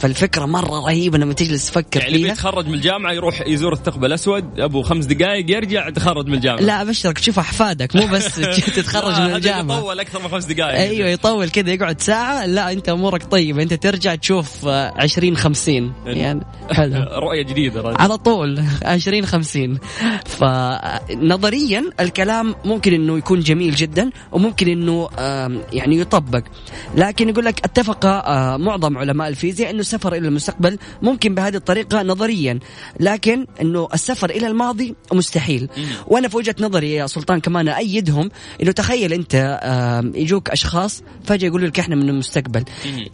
فالفكرة 0.00 0.46
مرة 0.46 0.80
رهيبة 0.80 1.18
لما 1.18 1.32
تجلس 1.34 1.66
تفكر 1.66 2.00
يعني 2.00 2.14
فيها. 2.14 2.28
بيتخرج 2.28 2.66
من 2.66 2.74
الجامعة 2.74 3.12
يروح 3.12 3.40
يزور 3.46 3.72
الثقب 3.72 4.04
الأسود 4.04 4.60
أبو 4.60 4.82
خمس 4.82 5.04
دقائق 5.04 5.50
يرجع 5.50 5.90
تخرج 5.90 6.26
من 6.26 6.34
الجامعة. 6.34 6.60
لا 6.60 6.82
أبشرك 6.82 7.18
تشوف 7.18 7.38
أحفادك 7.38 7.96
مو 7.96 8.06
بس 8.06 8.34
تتخرج 8.76 9.14
من 9.20 9.26
هذا 9.26 9.36
الجامعة. 9.36 9.78
يطول 9.78 10.00
أكثر 10.00 10.22
من 10.22 10.28
خمس 10.28 10.44
دقائق 10.44 10.78
أيوه 10.78 11.08
يطول 11.08 11.48
كذا 11.50 11.70
يقعد 11.70 12.00
ساعة 12.00 12.46
لا 12.46 12.72
أنت 12.72 12.88
أمورك 12.88 13.24
طيبة 13.24 13.62
أنت 13.62 13.74
ترجع 13.74 14.14
تشوف 14.14 14.66
آه، 14.66 14.92
عشرين 14.96 15.36
خمسين. 15.36 15.92
يعني 16.06 16.40
حلو. 16.76 17.04
رؤية 17.18 17.42
جديدة 17.42 17.80
رجل. 17.80 17.96
على 18.00 18.16
طول 18.18 18.64
20 18.82 19.26
50 19.26 19.78
فنظريا 20.26 21.84
الكلام 22.00 22.54
ممكن 22.64 22.94
إنه 22.94 23.18
يكون 23.18 23.40
جميل 23.40 23.74
جدا 23.74 24.10
وممكن 24.32 24.68
إنه 24.68 25.08
يعني 25.72 25.98
يطبق. 25.98 26.42
لكن 26.96 27.28
يقول 27.28 27.44
لك 27.44 27.64
اتفق 27.64 28.06
آه، 28.06 28.56
معظم 28.56 28.98
علماء 28.98 29.33
الفيزياء 29.34 29.70
إنه 29.70 29.80
السفر 29.80 30.14
إلى 30.14 30.28
المستقبل 30.28 30.78
ممكن 31.02 31.34
بهذه 31.34 31.56
الطريقة 31.56 32.02
نظريا. 32.02 32.58
لكن 33.00 33.46
إنه 33.60 33.88
السفر 33.94 34.30
إلى 34.30 34.46
الماضي 34.46 34.94
مستحيل. 35.12 35.68
وأنا 36.06 36.28
في 36.28 36.36
وجهة 36.36 36.54
نظري 36.60 36.92
يا 36.92 37.06
سلطان 37.06 37.40
كمان 37.40 37.68
أيدهم 37.68 38.30
إنه 38.62 38.72
تخيل 38.72 39.12
أنت 39.12 39.60
يجوك 40.14 40.50
أشخاص 40.50 41.02
فجأة 41.24 41.48
يقولوا 41.48 41.68
لك 41.68 41.78
إحنا 41.78 41.96
من 41.96 42.08
المستقبل. 42.08 42.64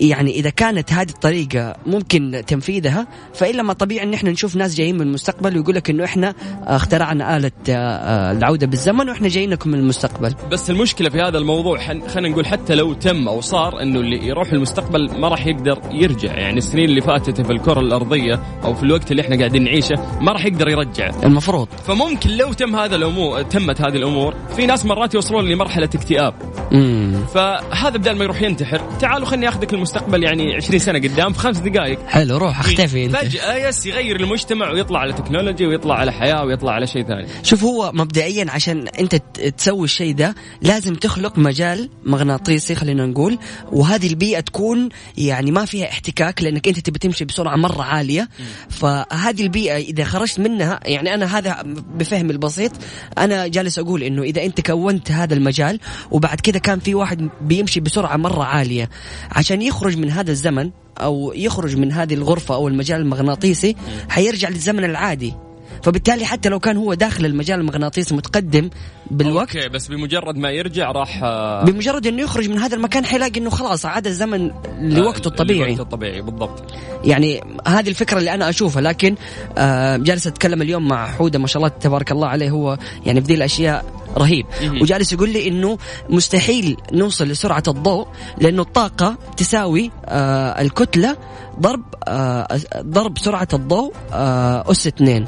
يعني 0.01 0.31
إذا 0.31 0.51
كانت 0.51 0.93
هذه 0.93 1.11
الطريقة 1.11 1.77
ممكن 1.87 2.43
تنفيذها 2.47 3.07
فإلا 3.35 3.63
ما 3.63 3.73
طبيعي 3.73 4.05
إن 4.07 4.15
إحنا 4.15 4.31
نشوف 4.31 4.57
ناس 4.57 4.75
جايين 4.75 4.95
من 4.95 5.03
المستقبل 5.03 5.57
ويقول 5.57 5.75
لك 5.75 5.91
إنه 5.91 6.05
إحنا 6.05 6.29
آه، 6.29 6.77
اخترعنا 6.77 7.37
آلة 7.37 7.51
آه، 7.69 7.73
آه، 7.73 8.33
العودة 8.33 8.67
بالزمن 8.67 9.09
وإحنا 9.09 9.29
جايين 9.29 9.51
لكم 9.51 9.71
من 9.71 9.79
المستقبل. 9.79 10.35
بس 10.53 10.71
المشكلة 10.71 11.11
في 11.11 11.21
هذا 11.21 11.39
الموضوع 11.39 11.79
خلينا 12.09 12.29
نقول 12.29 12.47
حتى 12.47 12.75
لو 12.75 12.93
تم 12.93 13.29
أو 13.29 13.41
صار 13.41 13.83
إنه 13.83 14.01
اللي 14.01 14.27
يروح 14.27 14.53
المستقبل 14.53 15.19
ما 15.19 15.29
راح 15.29 15.47
يقدر 15.47 15.81
يرجع 15.91 16.10
يعني 16.25 16.59
السنين 16.59 16.85
اللي 16.85 17.01
فاتت 17.01 17.41
في 17.41 17.53
الكرة 17.53 17.81
الأرضية 17.81 18.41
أو 18.65 18.75
في 18.75 18.83
الوقت 18.83 19.11
اللي 19.11 19.23
إحنا 19.23 19.37
قاعدين 19.37 19.65
نعيشه 19.65 19.95
ما 20.21 20.33
راح 20.33 20.45
يقدر 20.45 20.69
يرجع. 20.69 21.11
المفروض. 21.23 21.69
فممكن 21.87 22.31
لو 22.31 22.53
تم 22.53 22.77
هذا 22.77 22.97
الأمور 22.97 23.43
تمت 23.43 23.81
هذه 23.81 23.97
الأمور 23.97 24.35
في 24.57 24.67
ناس 24.67 24.85
مرات 24.87 25.15
يوصلون 25.15 25.49
لمرحلة 25.49 25.89
اكتئاب. 25.95 26.35
امم 26.73 27.27
فهذا 27.35 27.97
بدل 27.97 28.17
ما 28.17 28.25
يروح 28.25 28.43
ينتحر 28.43 28.81
تعالوا 29.01 29.27
خليني 29.27 29.49
أخذك 29.49 29.75
المستقبل 29.75 30.23
يعني 30.25 30.55
20 30.55 30.79
سنة 30.79 30.99
قدام 30.99 31.33
في 31.33 31.39
خمس 31.39 31.59
دقائق 31.59 31.99
حلو 32.07 32.37
روح 32.37 32.61
اختفي 32.61 33.05
انت. 33.05 33.17
فجأة 33.17 33.69
يس 33.69 33.87
يغير 33.87 34.21
المجتمع 34.21 34.71
ويطلع 34.71 34.99
على 35.01 35.13
تكنولوجي 35.13 35.67
ويطلع 35.67 35.95
على 35.95 36.13
حياة 36.13 36.45
ويطلع 36.45 36.73
على 36.73 36.87
شيء 36.87 37.03
ثاني. 37.03 37.27
شوف 37.43 37.65
هو 37.65 37.91
مبدئيا 37.95 38.47
عشان 38.51 38.89
أنت 38.89 39.15
تسوي 39.57 39.85
الشيء 39.85 40.15
ده 40.15 40.35
لازم 40.63 40.95
تخلق 40.95 41.39
مجال 41.39 41.89
مغناطيسي 42.05 42.75
خلينا 42.75 43.07
نقول 43.07 43.39
وهذه 43.73 44.07
البيئة 44.07 44.41
تكون 44.41 44.89
يعني 45.19 45.51
ما 45.51 45.65
فيها 45.65 45.87
احتكاك 46.01 46.43
لأنك 46.43 46.69
أنت 46.69 46.79
تبي 46.79 46.99
تمشي 46.99 47.25
بسرعة 47.25 47.57
مرة 47.57 47.83
عالية. 47.83 48.29
فهذه 48.69 49.43
البيئة 49.43 49.77
إذا 49.77 50.05
خرجت 50.05 50.41
منها 50.41 50.81
يعني 50.85 51.15
أنا 51.15 51.39
هذا 51.39 51.63
بفهمي 51.95 52.33
البسيط. 52.33 52.73
أنا 53.19 53.47
جالس 53.47 53.79
أقول 53.79 54.03
إنه 54.03 54.23
إذا 54.23 54.45
أنت 54.45 54.61
كونت 54.61 55.11
هذا 55.13 55.35
المجال 55.35 55.81
وبعد 56.11 56.41
كذا 56.41 56.59
كان 56.59 56.79
في 56.81 56.95
واحد 56.95 57.29
بيمشي 57.41 57.81
بسرعة 57.81 58.17
مرة 58.17 58.45
عالية 58.45 58.91
عشان 59.31 59.63
يخرج 59.63 59.97
من 59.97 60.11
هذا 60.11 60.31
الزمن 60.31 60.71
أو 60.99 61.33
يخرج 61.37 61.77
من 61.77 61.93
هذه 61.93 62.15
الغرفة 62.15 62.55
أو 62.55 62.69
المجال 62.69 63.01
المغناطيسي 63.01 63.77
حيرجع 64.09 64.49
للزمن 64.49 64.85
العادي. 64.85 65.35
فبالتالي 65.83 66.25
حتى 66.25 66.49
لو 66.49 66.61
كان 66.61 66.77
هو 66.77 66.95
داخل 66.95 67.27
المجال 67.27 67.61
المغناطيسي 67.61 68.15
متقدم 68.15 68.71
بالوقت 69.11 69.57
okay 69.57 69.69
بس 69.69 69.89
بمجرد 69.89 70.37
ما 70.37 70.51
يرجع 70.51 70.93
راح 70.93 71.21
آه، 71.23 71.65
بمجرد 71.65 72.07
إنه 72.07 72.23
يخرج 72.23 72.49
من 72.49 72.59
هذا 72.59 72.77
المكان 72.77 73.05
حيلاقي 73.05 73.41
إنه 73.41 73.51
خلاص 73.51 73.87
عاد 73.87 74.07
الزمن 74.07 74.51
لوقته 74.81 75.29
الطبيعي. 75.29 75.69
لوقته 75.69 75.83
الطبيعي 75.83 76.23
بالضبط. 76.23 76.65
يعني 77.05 77.41
هذه 77.67 77.89
الفكرة 77.89 78.19
اللي 78.19 78.35
أنا 78.35 78.49
أشوفها 78.49 78.83
لكن 78.83 79.15
آه 79.59 79.97
جالس 79.97 80.27
أتكلم 80.27 80.63
اليوم 80.63 80.89
مع 80.89 81.07
حودة 81.07 81.39
ما 81.39 81.47
شاء 81.47 81.63
الله 81.63 81.75
تبارك 81.81 82.13
الله 82.13 82.29
عليه 82.29 82.51
هو 82.51 82.79
يعني 83.07 83.21
في 83.21 83.27
ذي 83.27 83.35
الأشياء 83.35 84.00
رهيب. 84.19 84.47
وجالس 84.83 85.13
يقول 85.13 85.31
لي 85.31 85.49
إنه 85.49 85.79
مستحيل 86.09 86.77
نوصل 86.93 87.29
لسرعة 87.29 87.63
الضوء 87.69 88.07
لأنه 88.39 88.63
الطاقة 88.63 89.17
تساوي 89.37 89.91
آه 90.05 90.61
الكتلة 90.63 91.17
ضرب 91.61 91.83
آه 92.09 92.49
ضرب 92.81 93.19
سرعة 93.19 93.49
الضوء 93.53 93.93
آه 94.13 94.71
أس 94.71 94.87
2 94.87 95.27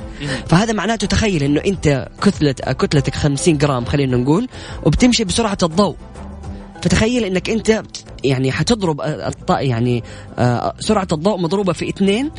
فهذا 0.49 0.73
معناته 0.73 1.07
تخيل 1.07 1.43
إنه 1.43 1.61
أنت 1.67 2.09
كتلة 2.23 2.53
كتلتك 2.53 3.15
50 3.15 3.59
جرام 3.59 3.85
خلينا 3.85 4.17
نقول 4.17 4.49
وبتمشي 4.87 5.25
بسرعة 5.25 5.59
الضوء. 5.63 5.97
فتخيل 6.83 7.25
إنك 7.25 7.51
أنت 7.51 7.83
يعني 8.25 8.53
حتضرب 8.53 9.01
الط- 9.01 9.51
يعني 9.51 10.05
آه، 10.39 10.75
سرعة 10.81 11.09
الضوء 11.13 11.41
مضروبة 11.41 11.73
في 11.73 11.89
اثنين 11.89 12.31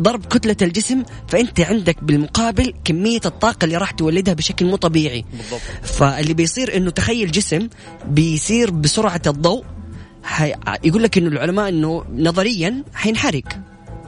ضرب 0.00 0.26
كتلة 0.26 0.56
الجسم 0.62 1.02
فأنت 1.28 1.60
عندك 1.60 2.04
بالمقابل 2.04 2.74
كمية 2.84 3.20
الطاقة 3.26 3.64
اللي 3.64 3.76
راح 3.76 3.90
تولدها 3.90 4.34
بشكل 4.34 4.66
مو 4.66 4.76
طبيعي 4.76 5.24
بالضبط. 5.32 5.60
فاللي 5.82 6.34
بيصير 6.34 6.76
إنه 6.76 6.90
تخيل 6.90 7.30
جسم 7.30 7.68
بيصير 8.08 8.70
بسرعة 8.70 9.22
الضوء. 9.26 9.64
يقول 10.84 11.02
لك 11.02 11.18
إنه 11.18 11.28
العلماء 11.28 11.68
إنه 11.68 12.04
نظريا 12.16 12.84
حينحرق 12.94 13.44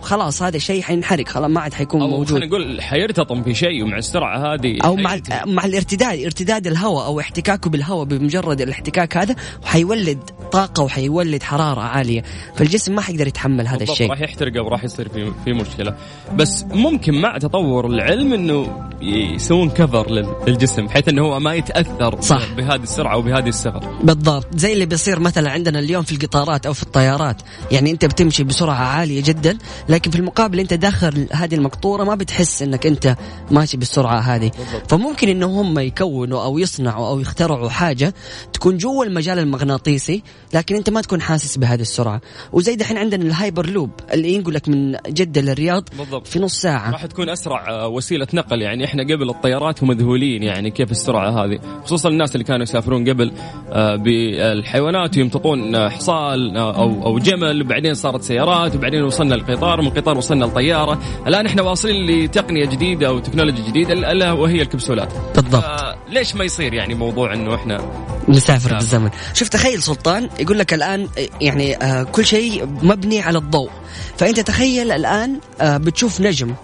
خلاص 0.05 0.43
هذا 0.43 0.57
الشيء 0.57 0.83
حينحرق 0.83 1.29
خلاص 1.29 1.51
ما 1.51 1.61
عاد 1.61 1.75
حيكون 1.75 2.01
أو 2.01 2.09
موجود. 2.09 2.29
خلينا 2.29 2.47
نقول 2.47 2.83
حيرتطم 2.83 3.43
في 3.43 3.55
شيء 3.55 3.83
ومع 3.85 3.99
السرعة 3.99 4.55
هذه 4.55 4.79
أو 4.85 4.97
مع. 4.97 5.19
مع 5.47 5.65
الارتداد 5.65 6.19
ارتداد 6.25 6.67
الهواء 6.67 7.07
أو 7.07 7.21
احتكاكه 7.21 7.71
بالهواء 7.71 8.05
بمجرد 8.05 8.61
الاحتكاك 8.61 9.17
هذا 9.17 9.37
حيولد 9.65 10.19
طاقة 10.53 10.83
وحيولد 10.83 11.43
حرارة 11.43 11.81
عالية. 11.81 12.23
فالجسم 12.57 12.95
ما 12.95 13.01
حيقدر 13.03 13.27
يتحمل 13.27 13.69
هذا 13.69 13.83
الشيء. 13.83 14.11
راح 14.11 14.21
يحترق 14.21 14.57
أو 14.57 14.69
راح 14.69 14.85
يصير 14.85 15.09
في 15.09 15.33
في 15.45 15.53
مشكلة. 15.53 15.95
بس 16.35 16.65
ممكن 16.71 17.15
مع 17.21 17.39
تطور 17.39 17.87
العلم 17.87 18.33
إنه 18.33 18.85
يسوون 19.03 19.71
كفر 19.71 20.11
لل- 20.11 20.35
للجسم 20.47 20.87
بحيث 20.87 21.09
إنه 21.09 21.23
هو 21.23 21.41
ما 21.41 21.55
يتأثر 21.55 22.21
صح. 22.21 22.53
بهذه 22.57 22.83
السرعة 22.83 23.17
وبهذه 23.17 23.49
الصغر 23.49 23.99
بالضبط. 24.03 24.47
زي 24.57 24.73
اللي 24.73 24.87
بيصير 24.87 25.21
مثلا 25.21 25.51
عندنا 25.51 25.79
اليوم 25.79 26.03
في 26.03 26.13
القطارات 26.13 26.67
أو 26.67 26.73
في 26.73 26.83
الطيارات. 26.83 27.37
يعني 27.73 27.91
أنت 27.91 28.05
بتمشي 28.05 28.45
بسرعة 28.45 28.75
عالية 28.85 29.23
جدا 29.25 29.59
لكن 29.95 30.11
في 30.11 30.19
المقابل 30.19 30.61
انت 30.61 30.75
داخل 30.75 31.29
هذه 31.33 31.55
المقطورة 31.55 32.05
ما 32.05 32.15
بتحس 32.15 32.63
انك 32.63 32.87
انت 32.87 33.17
ماشي 33.51 33.77
بالسرعة 33.77 34.19
هذه. 34.19 34.51
فممكن 34.89 35.29
انه 35.29 35.47
هم 35.47 35.79
يكونوا 35.79 36.45
أو 36.45 36.59
يصنعوا 36.59 37.09
أو 37.09 37.21
يخترعوا 37.21 37.69
حاجة 37.69 38.15
تكون 38.53 38.77
جوا 38.77 39.05
المجال 39.05 39.39
المغناطيسي 39.39 40.23
لكن 40.55 40.77
انت 40.77 40.91
ما 40.91 41.01
تكون 41.01 41.21
حاسس 41.21 41.57
بهذه 41.57 41.81
السرعة. 41.81 42.21
وزي 42.53 42.77
دحين 42.77 42.99
عندنا 42.99 43.25
الهايبر 43.25 43.67
لوب 43.67 43.91
اللي 44.13 44.35
ينقلك 44.35 44.69
من 44.69 44.97
جدة 45.09 45.41
للرياض 45.41 45.89
بالضبط. 45.99 46.27
في 46.27 46.39
نص 46.39 46.61
ساعة. 46.61 46.91
راح 46.91 47.07
تكون 47.07 47.29
أسرع 47.29 47.71
آه، 47.71 47.89
وسيلة 47.89 48.27
نقل. 48.35 48.63
يعني 48.63 48.85
إحنا 48.85 49.03
قبل 49.03 49.31
الطيارات 49.31 49.83
ومذهولين 49.83 50.43
يعني 50.43 50.71
كيف 50.71 50.91
السرعة 50.91 51.45
هذه. 51.45 51.59
خصوصا 51.85 52.09
الناس 52.09 52.35
اللي 52.35 52.45
كانوا 52.45 52.63
يسافرون 52.63 53.09
قبل 53.09 53.33
آه، 53.73 53.97
بالحيوانات 53.97 55.17
ويمتطون 55.17 55.75
آه، 55.75 55.89
حصان 55.89 56.57
آه، 56.57 56.77
أو 56.77 57.07
أو 57.07 57.19
جمل 57.19 57.63
وبعدين 57.63 57.95
صارت 57.95 58.23
سيارات 58.23 58.77
وبعدين 58.77 59.03
وصلنا 59.03 59.35
للقطار 59.35 59.83
ومن 59.87 59.97
القطار 59.97 60.19
وصلنا 60.19 60.45
للطياره 60.45 61.01
الآن 61.27 61.47
إحنا 61.47 61.63
واصلين 61.63 62.07
لتقنية 62.25 62.67
جديدة 62.67 63.09
أو 63.09 63.19
تكنولوجيا 63.19 63.65
جديدة 63.69 63.93
الا 63.93 64.33
وهي 64.33 64.63
الكبسولات. 64.63 65.13
بالضبط. 65.35 65.65
آه، 65.65 65.97
ليش 66.11 66.35
ما 66.35 66.45
يصير 66.45 66.75
يعني 66.75 66.95
موضوع 66.95 67.35
إنه 67.35 67.55
إحنا 67.55 67.81
نسافر؟ 68.29 68.75
بالزمن؟ 68.75 69.11
شوف 69.35 69.49
تخيل 69.49 69.83
سلطان 69.83 70.29
يقول 70.41 70.59
لك 70.59 70.75
الآن 70.75 71.09
يعني 71.41 71.77
آه 71.77 72.03
كل 72.03 72.27
شيء 72.27 72.67
مبني 72.67 73.21
على 73.21 73.39
الضوء. 73.39 73.71
فأنت 74.19 74.41
تخيل 74.41 74.93
الآن 74.93 75.39
آه 75.61 75.77
بتشوف 75.77 76.21
نجم. 76.21 76.55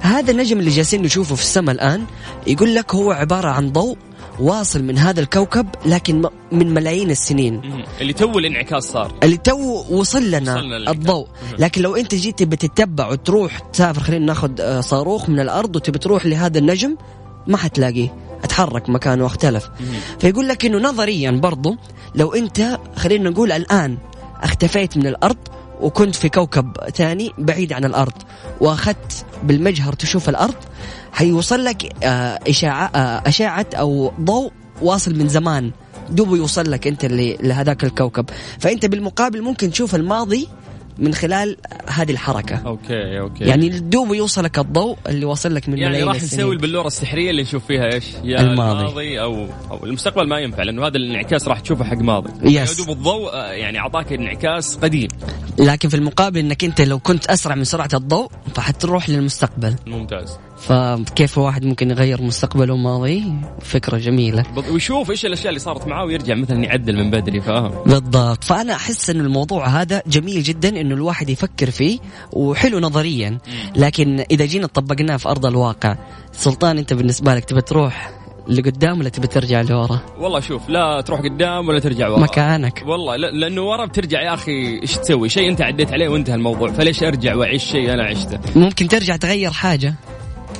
هذا 0.00 0.30
النجم 0.30 0.58
اللي 0.58 0.70
جالسين 0.70 1.02
نشوفه 1.02 1.34
في 1.34 1.42
السماء 1.42 1.74
الآن 1.74 2.04
يقول 2.46 2.74
لك 2.74 2.94
هو 2.94 3.12
عبارة 3.12 3.48
عن 3.48 3.72
ضوء 3.72 3.96
واصل 4.40 4.82
من 4.82 4.98
هذا 4.98 5.20
الكوكب 5.20 5.66
لكن 5.86 6.22
من 6.52 6.74
ملايين 6.74 7.10
السنين. 7.10 7.84
اللي 8.00 8.12
تو 8.12 8.38
الانعكاس 8.38 8.84
صار. 8.84 9.12
اللي 9.22 9.36
تو 9.36 9.84
وصل 9.90 10.30
لنا. 10.30 10.60
الضوء. 10.90 11.26
لكن 11.58 11.82
لو 11.82 11.96
انت 11.96 12.14
جيت 12.14 12.42
بتتبع 12.42 13.08
وتروح 13.08 13.58
تسافر 13.58 14.00
خلينا 14.00 14.26
ناخذ 14.26 14.50
آه، 14.60 14.80
صاروخ 14.80 15.28
من 15.28 15.40
الأرض 15.40 15.76
وتبي 15.76 15.98
تروح 15.98 16.26
لهذا 16.26 16.58
النجم 16.58 16.96
ما 17.46 17.56
حتلاقيه. 17.56 18.14
اتحرك 18.44 18.88
مكانه 18.88 19.24
واختلف. 19.24 19.70
فيقول 20.18 20.48
لك 20.48 20.64
إنه 20.64 20.78
نظريا 20.78 21.30
برضو 21.30 21.76
لو 22.14 22.34
انت 22.34 22.78
خلينا 22.96 23.30
نقول 23.30 23.52
الآن 23.52 23.98
اختفيت 24.42 24.96
من 24.96 25.06
الأرض 25.06 25.36
وكنت 25.80 26.14
في 26.14 26.28
كوكب 26.28 26.76
ثاني 26.94 27.32
بعيد 27.38 27.72
عن 27.72 27.84
الأرض 27.84 28.12
واخذت 28.60 29.24
بالمجهر 29.42 29.92
تشوف 29.92 30.28
الأرض 30.28 30.54
حيوصل 31.16 31.64
لك 31.64 32.04
آه، 32.04 32.38
إشاعة 32.48 32.86
آه، 32.94 33.28
اشعه 33.28 33.66
أو 33.74 34.12
ضوء 34.20 34.52
واصل 34.82 35.18
من 35.18 35.28
زمان 35.28 35.70
دوبه 36.10 36.36
يوصل 36.36 36.70
لك 36.70 36.86
أنت 36.86 37.04
اللي 37.04 37.38
لهذاك 37.40 37.84
الكوكب 37.84 38.30
فأنت 38.58 38.86
بالمقابل 38.86 39.42
ممكن 39.42 39.70
تشوف 39.70 39.94
الماضي 39.94 40.48
من 40.98 41.14
خلال 41.14 41.56
هذه 41.86 42.10
الحركة 42.10 42.56
okay 42.66 43.20
okay 43.20 43.44
يعني 43.44 43.68
دوبه 43.68 44.14
يوصلك 44.14 44.58
الضوء 44.58 44.96
اللي 45.08 45.24
واصل 45.24 45.54
لك 45.54 45.68
من 45.68 45.78
يعني 45.78 45.88
ملايين 45.88 46.08
راح 46.08 46.16
نسوي 46.16 46.54
البلورة 46.54 46.86
السحرية 46.86 47.30
اللي 47.30 47.42
نشوف 47.42 47.66
فيها 47.66 47.94
إيش؟ 47.94 48.04
يا 48.24 48.40
الماضي. 48.40 48.80
الماضي 48.80 49.20
أو 49.20 49.46
أو 49.70 49.84
المستقبل 49.84 50.28
ما 50.28 50.38
ينفع 50.38 50.62
لأنه 50.62 50.86
هذا 50.86 50.96
الانعكاس 50.96 51.48
راح 51.48 51.60
تشوفه 51.60 51.84
حق 51.84 51.96
ماضي. 51.96 52.30
yes. 52.42 52.52
يعني 52.52 52.86
دوب 52.86 52.96
الضوء 52.96 53.34
آه، 53.34 53.52
يعني 53.52 53.78
أعطاك 53.78 54.12
انعكاس 54.12 54.76
قديم 54.76 55.08
لكن 55.58 55.88
في 55.88 55.96
المقابل 55.96 56.38
إنك 56.38 56.64
أنت 56.64 56.80
لو 56.80 56.98
كنت 56.98 57.26
أسرع 57.26 57.54
من 57.54 57.64
سرعة 57.64 57.90
الضوء 57.94 58.30
فحتروح 58.54 59.08
للمستقبل 59.08 59.74
ممتاز. 59.86 60.38
فكيف 60.58 61.38
واحد 61.38 61.64
ممكن 61.64 61.90
يغير 61.90 62.22
مستقبله 62.22 62.74
وماضيه 62.74 63.22
فكرة 63.60 63.96
جميلة. 63.98 64.42
بض- 64.42 64.68
ويشوف 64.72 65.10
إيش 65.10 65.26
الأشياء 65.26 65.48
اللي 65.48 65.58
صارت 65.60 65.86
معاه 65.86 66.04
ويرجع 66.04 66.34
مثلا 66.34 66.64
يعدل 66.64 66.96
من 66.96 67.10
بدري 67.10 67.40
فاهم؟ 67.40 67.72
بالضبط. 67.86 68.44
فأنا 68.44 68.72
أحس 68.72 69.10
إن 69.10 69.20
الموضوع 69.20 69.66
هذا 69.68 70.02
جميل 70.06 70.42
جدا 70.42 70.68
إنه 70.80 70.94
الواحد 70.94 71.28
يفكر 71.28 71.70
فيه 71.70 71.98
وحلو 72.32 72.78
نظريا. 72.80 73.38
لكن 73.76 74.24
إذا 74.30 74.44
جينا 74.44 74.66
طبقناه 74.66 75.16
في 75.16 75.28
أرض 75.28 75.46
الواقع 75.46 75.96
سلطان 76.32 76.78
أنت 76.78 76.94
بالنسبة 76.94 77.34
لك 77.34 77.44
تبي 77.44 77.60
تروح 77.60 78.10
لقدام 78.48 78.98
ولا 79.00 79.08
تبي 79.08 79.26
ترجع 79.26 79.60
لورا؟ 79.60 80.00
والله 80.18 80.40
شوف 80.40 80.68
لا 80.68 81.00
تروح 81.00 81.20
قدام 81.20 81.68
ولا 81.68 81.78
ترجع 81.80 82.08
ورا. 82.08 82.20
مكانك. 82.20 82.82
والله 82.86 83.16
لا 83.16 83.26
لأنه 83.30 83.62
ورا 83.62 83.84
بترجع 83.86 84.22
يا 84.22 84.34
أخي 84.34 84.80
إيش 84.82 84.96
تسوي؟ 84.96 85.28
شيء 85.28 85.48
أنت 85.50 85.62
عديت 85.62 85.92
عليه 85.92 86.08
وانتهى 86.08 86.34
الموضوع. 86.34 86.72
فليش 86.72 87.02
أرجع 87.02 87.34
وأعيش 87.34 87.64
شيء 87.64 87.92
أنا 87.94 88.02
عشته؟ 88.04 88.38
ممكن 88.56 88.88
ترجع 88.88 89.16
تغير 89.16 89.50
حاجة. 89.50 89.94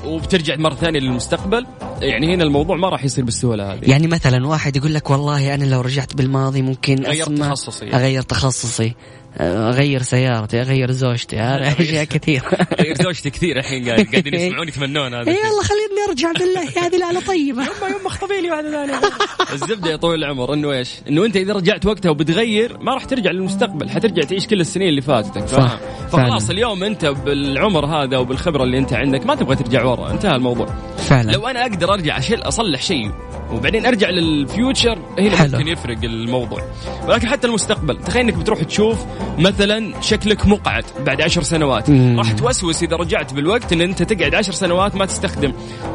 وبترجع 0.06 0.56
مرة 0.56 0.74
ثانية 0.74 1.00
للمستقبل 1.00 1.66
يعني 2.00 2.34
هنا 2.34 2.44
الموضوع 2.44 2.76
ما 2.76 2.88
راح 2.88 3.04
يصير 3.04 3.24
بالسهولة 3.24 3.72
هذه. 3.72 3.90
يعني 3.90 4.06
مثلا 4.06 4.46
واحد 4.46 4.76
يقول 4.76 4.94
لك 4.94 5.10
والله 5.10 5.54
أنا 5.54 5.64
لو 5.64 5.80
رجعت 5.80 6.14
بالماضي 6.16 6.62
ممكن 6.62 7.06
اسمع 7.06 7.46
تخصصي. 7.48 7.90
أغير 7.94 8.22
تخصصي 8.22 8.94
أغير 9.40 10.02
سيارتي 10.02 10.60
أغير 10.60 10.90
زوجتي 10.90 11.40
أنا 11.40 11.72
أشياء 11.80 12.04
كثير 12.04 12.42
غير 12.80 13.02
زوجتي 13.02 13.30
كثير 13.30 13.58
الحين 13.58 13.88
قاعد- 13.88 14.06
قاعدين 14.12 14.34
يسمعون 14.40 14.68
يتمنون 14.68 15.14
هذا. 15.14 15.30
يلا 15.30 15.62
خليني 15.62 16.08
أرجع 16.08 16.32
بالله 16.32 16.86
هذه 16.86 17.04
على 17.04 17.20
طيبة 17.32 17.62
يما 17.62 17.96
يما 18.00 18.06
اخطبي 18.06 18.40
لي 18.40 18.50
واحدة 18.50 18.70
ثانية 18.70 19.00
الزبدة 19.52 19.90
يا 19.90 19.96
طويل 19.96 20.24
العمر 20.24 20.54
إنه 20.54 20.72
إيش؟ 20.72 20.90
إنه 21.08 21.24
أنت 21.24 21.36
إذا 21.36 21.52
رجعت 21.52 21.86
وقتها 21.86 22.10
وبتغير 22.10 22.78
ما 22.78 22.94
راح 22.94 23.04
ترجع 23.04 23.30
للمستقبل 23.30 23.90
حترجع 23.90 24.22
تعيش 24.22 24.46
كل 24.46 24.60
السنين 24.60 24.88
اللي 24.88 25.00
فاتتك 25.00 25.48
صح،؟ 25.48 25.78
فخلاص. 26.08 26.50
اليوم 26.50 26.84
أنت 26.84 27.04
بالعمر 27.04 27.86
هذا 27.86 28.18
وبالخبرة 28.18 28.64
اللي 28.64 28.78
أنت 28.78 28.92
عندك 28.92 29.26
ما 29.26 29.34
تبغى 29.34 29.56
ترجع 29.56 29.84
ورا. 29.84 30.10
انتهى 30.10 30.36
الموضوع. 30.36 30.66
فعلا. 30.98 31.32
لو 31.32 31.46
أنا 31.46 31.62
أقدر 31.62 31.92
أرجع 31.92 32.18
أشيل 32.18 32.42
أصلح 32.42 32.82
شيء 32.82 33.10
وبعدين 33.52 33.86
أرجع 33.86 34.10
للفيوتشر 34.10 34.98
هنا 35.18 35.36
حلو. 35.36 35.50
ممكن 35.50 35.68
يفرق 35.68 35.98
الموضوع. 36.04 36.62
ولكن 37.08 37.28
حتى 37.28 37.46
المستقبل 37.46 37.98
تخيل 37.98 38.22
إنك 38.22 38.34
بتروح 38.34 38.62
تشوف 38.62 39.04
مثلا 39.38 40.00
شكلك 40.00 40.46
مقعد 40.46 40.84
بعد 41.06 41.20
عشر 41.20 41.42
سنوات. 41.42 41.90
مم. 41.90 42.18
راح 42.18 42.32
توسوس 42.32 42.82
إذا 42.82 42.96
رجعت 42.96 43.34
بالوقت 43.34 43.72
إن 43.72 43.80
أنت 43.80 44.02
تقعد 44.02 44.34
عشر 44.34 44.52
سنوات 44.52 44.96
ما 44.96 45.06
تستخدم 45.06 45.52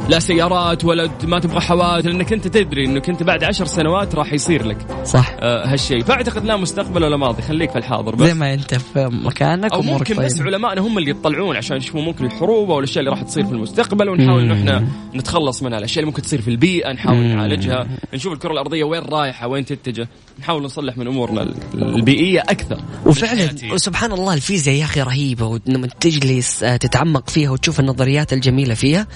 لا 0.09 0.19
سيارات 0.19 0.85
ولا 0.85 1.09
ما 1.23 1.39
تبغى 1.39 1.59
حوادث 1.59 2.05
لأنك 2.05 2.33
أنت 2.33 2.47
تدري 2.47 2.85
إنك 2.85 3.09
أنت 3.09 3.23
بعد 3.23 3.43
عشر 3.43 3.65
سنوات 3.65 4.15
راح 4.15 4.33
يصير 4.33 4.65
لك 4.65 4.77
صح. 5.05 5.35
آه 5.39 5.73
هالشيء. 5.73 6.03
فأعتقد 6.03 6.45
لا 6.45 6.55
مستقبل 6.57 7.03
ولا 7.03 7.17
ماضي. 7.17 7.41
خليك 7.41 7.71
في 7.71 7.77
الحاضر 7.77 8.15
بس. 8.15 8.27
زي 8.27 8.33
ما 8.33 8.53
أنت 8.53 8.75
في 8.75 9.09
مكانك 9.11 9.73
أو 9.73 9.81
ممكن 10.09 10.23
بس 10.25 10.33
طيبة. 10.33 10.45
علمائنا 10.45 10.81
هم 10.81 10.97
اللي 10.97 11.09
يطلعون 11.11 11.55
عشان 11.55 11.77
يشوفوا 11.77 12.01
ممكن 12.01 12.25
الحروب 12.25 12.71
أو 12.71 12.79
الأشياء 12.79 12.99
اللي 12.99 13.09
راح 13.11 13.21
تصير 13.21 13.45
في 13.45 13.51
المستقبل 13.51 14.09
ونحاول 14.09 14.41
انه 14.43 14.53
إحنا 14.53 14.87
نتخلص 15.15 15.63
منها 15.63 15.77
الأشياء 15.77 15.99
اللي 15.99 16.07
ممكن 16.11 16.21
تصير 16.21 16.41
في 16.41 16.47
البيئة 16.47 16.91
نحاول. 16.93 17.17
نعالجها 17.17 17.87
نشوف 18.13 18.33
الكرة 18.33 18.51
الأرضية 18.51 18.83
وين 18.83 19.01
رايحة 19.01 19.47
وين 19.47 19.65
تتجه 19.65 20.07
نحاول 20.39 20.63
نصلح 20.63 20.97
من 20.97 21.07
أمورنا 21.07 21.41
ال- 21.41 21.55
البيئية 21.95 22.39
أكثر 22.39 22.79
وفعلا. 23.05 23.77
سبحان 23.77 24.11
الله 24.11 24.33
الفيزياء 24.33 24.75
يا 24.75 24.83
أخي 24.83 25.01
رهيبة 25.01 25.45
ولما 25.45 25.87
تجلس 25.99 26.63
آه، 26.63 26.75
تتعمق 26.77 27.29
فيها 27.29 27.49
وتشوف 27.51 27.79
النظريات 27.79 28.33
الجميلة 28.33 28.73
فيها 28.73 29.07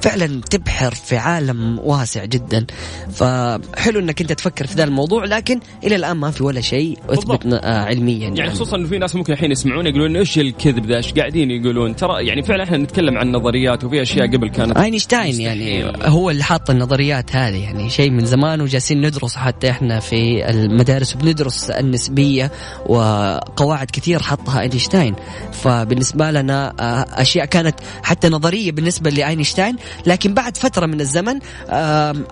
فعلا 0.00 0.40
تبحر 0.50 0.94
في 0.94 1.16
عالم 1.16 1.78
واسع 1.78 2.24
جدا. 2.24 2.66
فحلو 3.12 4.00
إنك 4.00 4.20
أنت 4.20 4.32
تفكر 4.32 4.66
في 4.66 4.74
ذا 4.74 4.84
الموضوع 4.84 5.24
لكن 5.24 5.60
إلى 5.84 5.96
الآن 5.96 6.16
ما 6.16 6.30
في 6.30 6.44
ولا 6.44 6.60
شيء 6.60 6.98
اثبت. 7.08 7.46
آه، 7.46 7.84
علميا 7.84 8.18
يعني 8.18 8.38
يعني. 8.38 8.50
خصوصا 8.50 8.76
إنه 8.76 8.88
في 8.88 8.98
ناس 8.98 9.14
ممكن 9.14 9.32
الحين 9.32 9.50
يسمعون 9.50 9.86
يقولون 9.86 10.16
إيش 10.16 10.38
الكذب 10.38 10.86
ذا؟ 10.86 10.96
إيش 10.96 11.12
قاعدين 11.12 11.50
يقولون؟ 11.50 11.96
ترى 11.96 12.26
يعني 12.26 12.42
فعلا 12.42 12.64
إحنا 12.64 12.76
نتكلم 12.76 13.18
عن 13.18 13.32
نظريات 13.32 13.84
وفي 13.84 14.02
أشياء 14.02 14.26
قبل 14.26 14.48
كانت 14.48 14.76
أينشتاين 14.76 15.40
يعني 15.40 15.92
هو 16.02 16.30
اللي 16.30 16.44
حاط 16.44 16.70
النظريات 16.70 17.36
هذه 17.36 17.62
يعني 17.62 17.90
شيء 17.90 18.10
من 18.10 18.24
زمان 18.24 18.60
وجالسين 18.60 19.06
ندرس 19.06 19.36
حتى 19.36 19.70
إحنا 19.70 20.00
في 20.00 20.50
المدارس 20.50 21.16
وبندرس 21.16 21.70
النسبية 21.70 22.50
وقواعد 22.86 23.90
كثير 23.90 24.22
حطها 24.22 24.60
أينشتاين. 24.60 25.14
فبالنسبة 25.52 26.30
لنا 26.30 26.74
آه، 26.80 27.22
أشياء 27.22 27.44
كانت 27.44 27.74
حتى 28.02 28.28
نظرية 28.28 28.72
بالنسبة 28.72 29.10
لأينشتاين 29.10 29.76
لكن 30.06 30.34
بعد 30.34 30.56
فترة 30.56 30.86
من 30.86 31.00
الزمن 31.00 31.38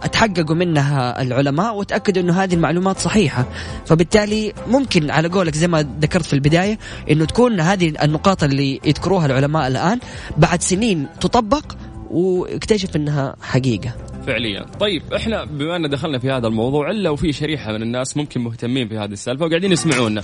أتحققوا 0.02 0.54
منها 0.56 1.22
العلماء 1.22 1.76
وتأكدوا 1.76 2.22
إنه 2.22 2.42
هذه 2.42 2.54
المعلومات 2.54 2.98
صحيحة. 2.98 3.46
فبالتالي 3.86 4.52
ممكن 4.66 5.10
على 5.10 5.28
قولك 5.28 5.54
زي 5.54 5.68
ما 5.68 5.86
ذكرت 6.00 6.24
في 6.24 6.32
البداية 6.32 6.78
إنه 7.10 7.24
تكون 7.24 7.60
هذه 7.60 7.92
النقاط 8.02 8.42
اللي 8.42 8.80
يذكروها 8.84 9.26
العلماء 9.26 9.66
الآن 9.66 9.98
بعد 10.36 10.62
سنين 10.62 11.06
تطبق 11.20 11.64
وأكتشف 12.10 12.96
إنها 12.96 13.36
حقيقة. 13.42 14.13
فعليا. 14.26 14.66
طيب 14.80 15.02
إحنا 15.14 15.44
بما 15.44 15.76
أن 15.76 15.90
دخلنا 15.90 16.18
في 16.18 16.30
هذا 16.30 16.46
الموضوع 16.46 16.90
إلا 16.90 17.10
وفي 17.10 17.32
شريحة 17.32 17.72
من 17.72 17.82
الناس 17.82 18.16
ممكن 18.16 18.40
مهتمين 18.40 18.88
في 18.88 18.98
هذه 18.98 19.12
السالفة 19.12 19.46
وقاعدين 19.46 19.72
يسمعونا. 19.72 20.22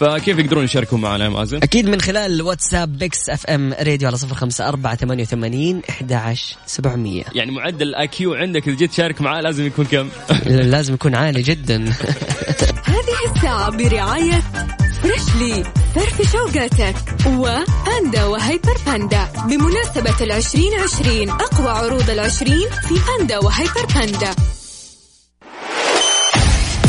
فكيف 0.00 0.38
يقدرون 0.38 0.64
يشاركوا 0.64 0.98
معنا 0.98 1.24
يا 1.24 1.28
مازن؟ 1.28 1.56
أكيد 1.56 1.88
من 1.88 2.00
خلال 2.00 2.42
واتساب 2.42 2.98
Mix 2.98 3.30
FM 3.30 3.72
radio 3.72 4.08
على 4.08 4.16
صفر 4.16 4.34
خمسة 4.34 4.68
أربعة 4.68 4.94
ثمانية 4.94 5.22
وثمانين 5.22 5.82
عشر 6.10 6.56
سبعمية. 6.66 7.24
يعني 7.34 7.50
معدل 7.50 7.88
ال 7.88 8.08
IQ 8.08 8.34
عندك 8.34 8.68
إذا 8.68 8.76
جيت 8.76 8.90
تشارك 8.90 9.20
معاه 9.20 9.40
لازم 9.40 9.66
يكون 9.66 9.84
كم؟ 9.84 10.08
لازم 10.46 10.94
يكون 10.94 11.14
عالي 11.14 11.42
جدا. 11.42 11.84
هذه 12.94 13.34
الساعة 13.34 13.70
برعاية 13.70 14.42
Freshly 15.02 15.64
فرفش 15.94 16.32
أوقاتك 16.32 16.96
و 17.26 17.42
Panda 17.42 18.24
و 18.24 18.33
Hyper 18.33 18.76
Panda 18.86 19.28
بمناسبة 19.48 20.24
العشرين 20.24 20.74
عشرين 20.74 21.30
أقوى 21.30 21.68
عروض 21.68 22.10
العشرين 22.10 22.68
في 22.88 22.94
Panda 23.06 23.38
و 23.44 23.51
Hyper 23.51 23.86
Panda. 23.94 24.34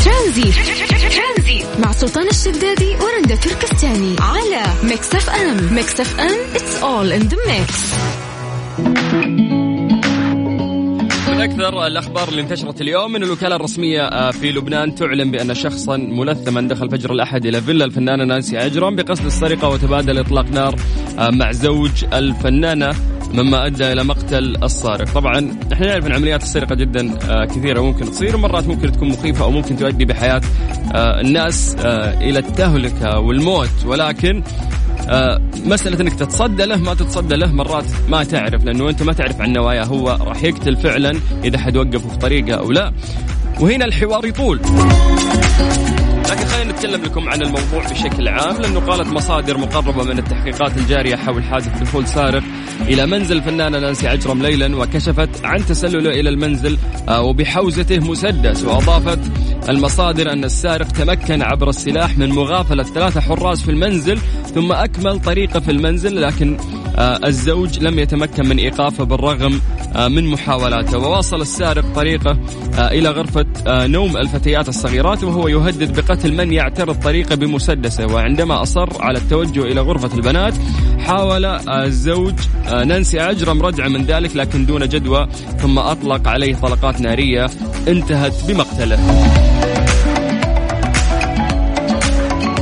ترانزيت. 0.04 0.54
مع 1.78 1.92
سلطان 1.92 2.28
الشدادي 2.28 2.96
ورندا 2.96 3.36
تركستاني. 3.36 4.16
على 4.20 4.62
Mix 4.82 5.14
FM. 5.14 5.74
Mix 5.74 6.00
FM 6.00 6.36
it's 6.54 6.82
all 6.82 7.20
in 7.20 7.28
the 7.32 7.36
mix. 7.36 7.72
من 11.28 11.40
أكثر 11.40 11.86
الأخبار 11.86 12.28
اللي 12.28 12.42
انتشرت 12.42 12.80
اليوم 12.80 13.12
من 13.12 13.22
الوكالة 13.22 13.56
الرسمية 13.56 14.02
آه، 14.02 14.30
في 14.30 14.52
لبنان 14.52 14.94
تعلن 14.94 15.30
بأن 15.30 15.54
شخصا 15.54 15.96
ملثما 15.96 16.60
دخل 16.60 16.90
فجر 16.90 17.12
الأحد 17.12 17.46
إلى 17.46 17.60
فيلا 17.60 17.84
الفنانة 17.84 18.24
نانسي 18.24 18.58
عجرم 18.58 18.96
بقصد 18.96 19.26
السرقة 19.26 19.68
وتبادل 19.68 20.18
إطلاق 20.18 20.46
نار 20.46 20.74
آه، 21.18 21.30
مع 21.30 21.52
زوج 21.52 22.04
الفنانة. 22.12 22.94
مما 23.32 23.66
أدى 23.66 23.92
إلى 23.92 24.04
مقتل 24.04 24.64
السارق، 24.64 25.12
طبعا 25.14 25.56
إحنا 25.72 25.86
نعرف 25.86 26.06
إن 26.06 26.12
عمليات 26.12 26.42
السرقة 26.42 26.74
جدا 26.74 27.18
آه، 27.30 27.44
كثيرة 27.44 27.80
ممكن 27.80 28.10
تصير 28.10 28.36
ومرات 28.36 28.66
ممكن 28.66 28.92
تكون 28.92 29.08
مخيفة 29.08 29.44
أو 29.44 29.50
ممكن 29.50 29.76
تؤدي 29.76 30.04
بحياة 30.04 30.40
آه، 30.94 31.20
الناس 31.20 31.76
آه، 31.78 32.20
إلى 32.20 32.38
التهلكة 32.38 33.18
والموت. 33.18 33.84
ولكن 33.86 34.42
مسألة 35.64 36.00
إنك 36.00 36.14
تتصدى 36.14 36.64
له 36.64 36.76
ما 36.76 36.94
تتصدى 36.94 37.36
له 37.36 37.52
مرات 37.52 37.84
ما 38.08 38.24
تعرف 38.24 38.64
لأنه 38.64 38.88
أنت 38.88 39.02
ما 39.02 39.12
تعرف 39.12 39.40
عن 39.40 39.52
نواياه. 39.52 39.84
هو 39.84 40.18
راح 40.20 40.44
يقتل 40.44 40.76
فعلا 40.76 41.20
إذا 41.44 41.58
حتوقفه 41.58 42.08
في 42.08 42.16
طريقه 42.16 42.54
أو 42.54 42.72
لا. 42.72 42.92
وهنا 43.60 43.84
الحوار 43.84 44.26
يطول. 44.26 44.60
نتكلم 46.82 47.04
لكم 47.04 47.28
عن 47.28 47.42
الموضوع 47.42 47.90
بشكل 47.90 48.28
عام 48.28 48.56
لأنه 48.56 48.80
قالت 48.80 49.08
مصادر 49.08 49.58
مقربة 49.58 50.04
من 50.04 50.18
التحقيقات 50.18 50.76
الجارية 50.76 51.16
حول 51.16 51.44
حادث 51.44 51.82
دخول 51.82 52.06
سارق 52.06 52.42
إلى 52.80 53.06
منزل 53.06 53.36
الفنانه 53.36 53.78
نانسي 53.78 54.08
عجرم 54.08 54.42
ليلا 54.42 54.76
وكشفت 54.76 55.44
عن 55.44 55.66
تسلله 55.66 56.10
إلى 56.10 56.28
المنزل 56.28 56.78
آه، 57.08 57.22
وبحوزته 57.22 57.98
مسدس 57.98 58.64
وأضافت 58.64 59.18
المصادر 59.68 60.32
أن 60.32 60.44
السارق 60.44 60.86
تمكن 60.86 61.42
عبر 61.42 61.68
السلاح 61.68 62.18
من 62.18 62.28
مغافلة 62.28 62.82
ثلاثة 62.82 63.20
حراس 63.20 63.62
في 63.62 63.70
المنزل 63.70 64.18
ثم 64.54 64.72
أكمل 64.72 65.20
طريقه 65.20 65.60
في 65.60 65.70
المنزل 65.70 66.22
لكن 66.22 66.56
الزوج 66.98 67.78
لم 67.78 67.98
يتمكن 67.98 68.48
من 68.48 68.58
إيقافه 68.58 69.04
بالرغم 69.04 69.60
آه، 69.96 70.08
من 70.08 70.26
محاولاته. 70.26 70.98
وواصل 70.98 71.40
السارق 71.40 71.84
طريقه 71.94 72.38
آه، 72.78 72.88
إلى 72.88 73.08
غرفة 73.10 73.46
آه، 73.66 73.86
نوم 73.86 74.16
الفتيات 74.16 74.68
الصغيرات 74.68 75.24
وهو 75.24 75.48
يهدد 75.48 76.00
بقتل 76.00 76.32
من 76.36 76.52
يعترض 76.52 76.94
طريقه 77.02 77.34
بمسدسه. 77.34 78.06
وعندما 78.06 78.62
أصر 78.62 78.88
على 79.02 79.18
التوجه 79.18 79.62
إلى 79.62 79.80
غرفة 79.80 80.14
البنات 80.16 80.54
حاول 80.98 81.44
آه، 81.44 81.84
الزوج 81.84 82.34
آه، 82.68 82.84
نانسي 82.84 83.20
عجرم 83.20 83.62
ردعه 83.62 83.88
من 83.88 84.04
ذلك 84.04 84.36
لكن 84.36 84.66
دون 84.66 84.88
جدوى 84.88 85.28
ثم 85.58 85.78
أطلق 85.78 86.28
عليه 86.28 86.54
طلقات 86.54 87.00
نارية 87.00 87.50
انتهت 87.88 88.44
بمقتله. 88.48 88.96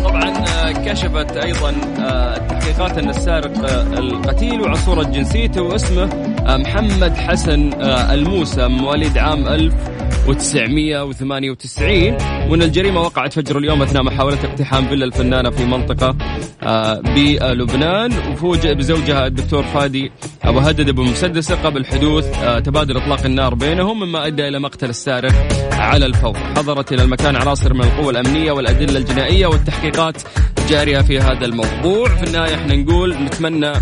طبعا 0.05 0.29
آه، 0.29 0.73
كشفت 0.73 1.37
أيضا 1.37 1.75
آه، 2.01 2.60
التحقيقات 2.71 2.99
ان 2.99 3.09
السارق 3.09 3.59
آه، 3.59 3.99
القتيل 3.99 4.61
وعصوره 4.61 5.03
جنسيته 5.03 5.63
واسمه 5.63 6.03
آه، 6.47 6.57
محمد 6.57 7.17
حسن 7.17 7.73
آه، 7.73 8.15
الموسى 8.15 8.69
مواليد 8.69 9.19
عام 9.19 9.49
1998 9.49 12.17
وان 12.51 12.63
الجريمة 12.63 13.01
وقعت 13.01 13.33
فجر 13.33 13.59
اليوم 13.59 13.83
أثناء 13.83 14.03
محاولة 14.03 14.39
اقتحام 14.45 14.89
فيلا 14.89 15.05
الفنانة 15.05 15.51
في 15.51 15.65
منطقة 15.65 16.17
آه، 16.63 17.01
بلبنان. 17.01 18.13
وفوجئ 18.33 18.75
بزوجها 18.75 19.27
الدكتور 19.27 19.63
فادي 19.63 20.13
وهدد 20.47 20.91
بمسدسه 20.91 21.55
قبل 21.65 21.87
حدوث 21.87 22.27
تبادل 22.65 22.97
إطلاق 22.97 23.25
النار 23.25 23.55
بينهم 23.55 24.01
مما 24.01 24.27
أدى 24.27 24.49
إلى 24.49 24.59
مقتل 24.59 24.89
السارق 24.89 25.33
على 25.73 26.07
الفور. 26.07 26.37
حضرت 26.57 26.93
إلى 26.93 27.03
المكان 27.03 27.37
عناصر 27.37 27.75
من 27.75 27.81
القوى 27.81 28.11
الأمنية 28.11 28.53
والأدلة 28.53 28.99
الجنائية 28.99 29.47
والتحقيقات 29.47 30.23
جارية 30.69 31.01
في 31.01 31.19
هذا 31.19 31.45
الموضوع. 31.45 32.09
في 32.09 32.23
النهاية 32.23 32.55
إحنا 32.61 32.77
نقول 32.77 33.15
نتمنى 33.15 33.73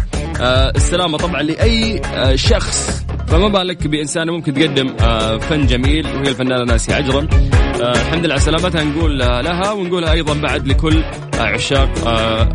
آه، 0.40 0.72
السلامة 0.76 1.18
طبعا 1.18 1.42
لأي 1.42 2.00
آه، 2.04 2.36
شخص. 2.36 3.02
فما 3.28 3.48
بالك 3.48 3.86
بإنسانة 3.86 4.32
ممكن 4.32 4.54
تقدم 4.54 4.96
آه، 5.00 5.38
فن 5.38 5.66
جميل 5.66 6.06
وهي 6.06 6.28
الفنانة 6.28 6.64
نانسي 6.64 6.94
عجرم. 6.94 7.28
الحمد 7.80 8.24
لله 8.24 8.34
على 8.34 8.42
سلامتها. 8.42 8.84
نقول 8.84 9.18
لها 9.18 9.72
ونقولها 9.72 10.12
أيضا 10.12 10.34
بعد 10.34 10.66
لكل 10.66 11.04
عشاق 11.38 11.90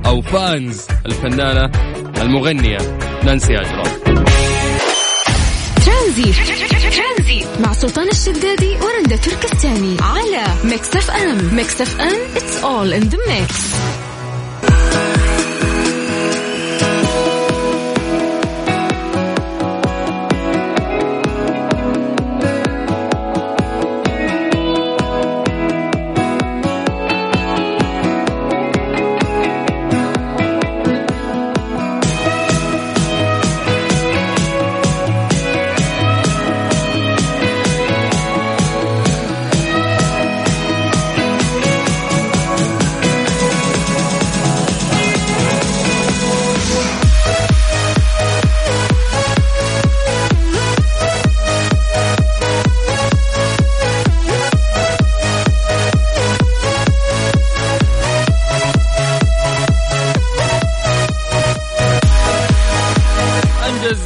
أو 0.06 0.22
fans 0.22 0.88
الفنانة 1.06 1.72
المغنية 2.22 2.78
نانسي 3.24 3.56
عجرم. 3.56 3.84
ترانزيت. 5.86 6.36
مع 7.60 7.74
سلطان 7.74 8.08
الشدادي 8.08 8.76
ورندا 8.82 9.16
تركستاني. 9.16 9.98
على 10.02 10.44
Mix 10.64 10.96
FM. 10.96 11.56
Mix 11.56 11.82
FM 11.82 12.18
it's 12.36 12.64
all 12.64 13.02
in 13.02 13.10
the 13.10 13.18
mix. 13.18 13.74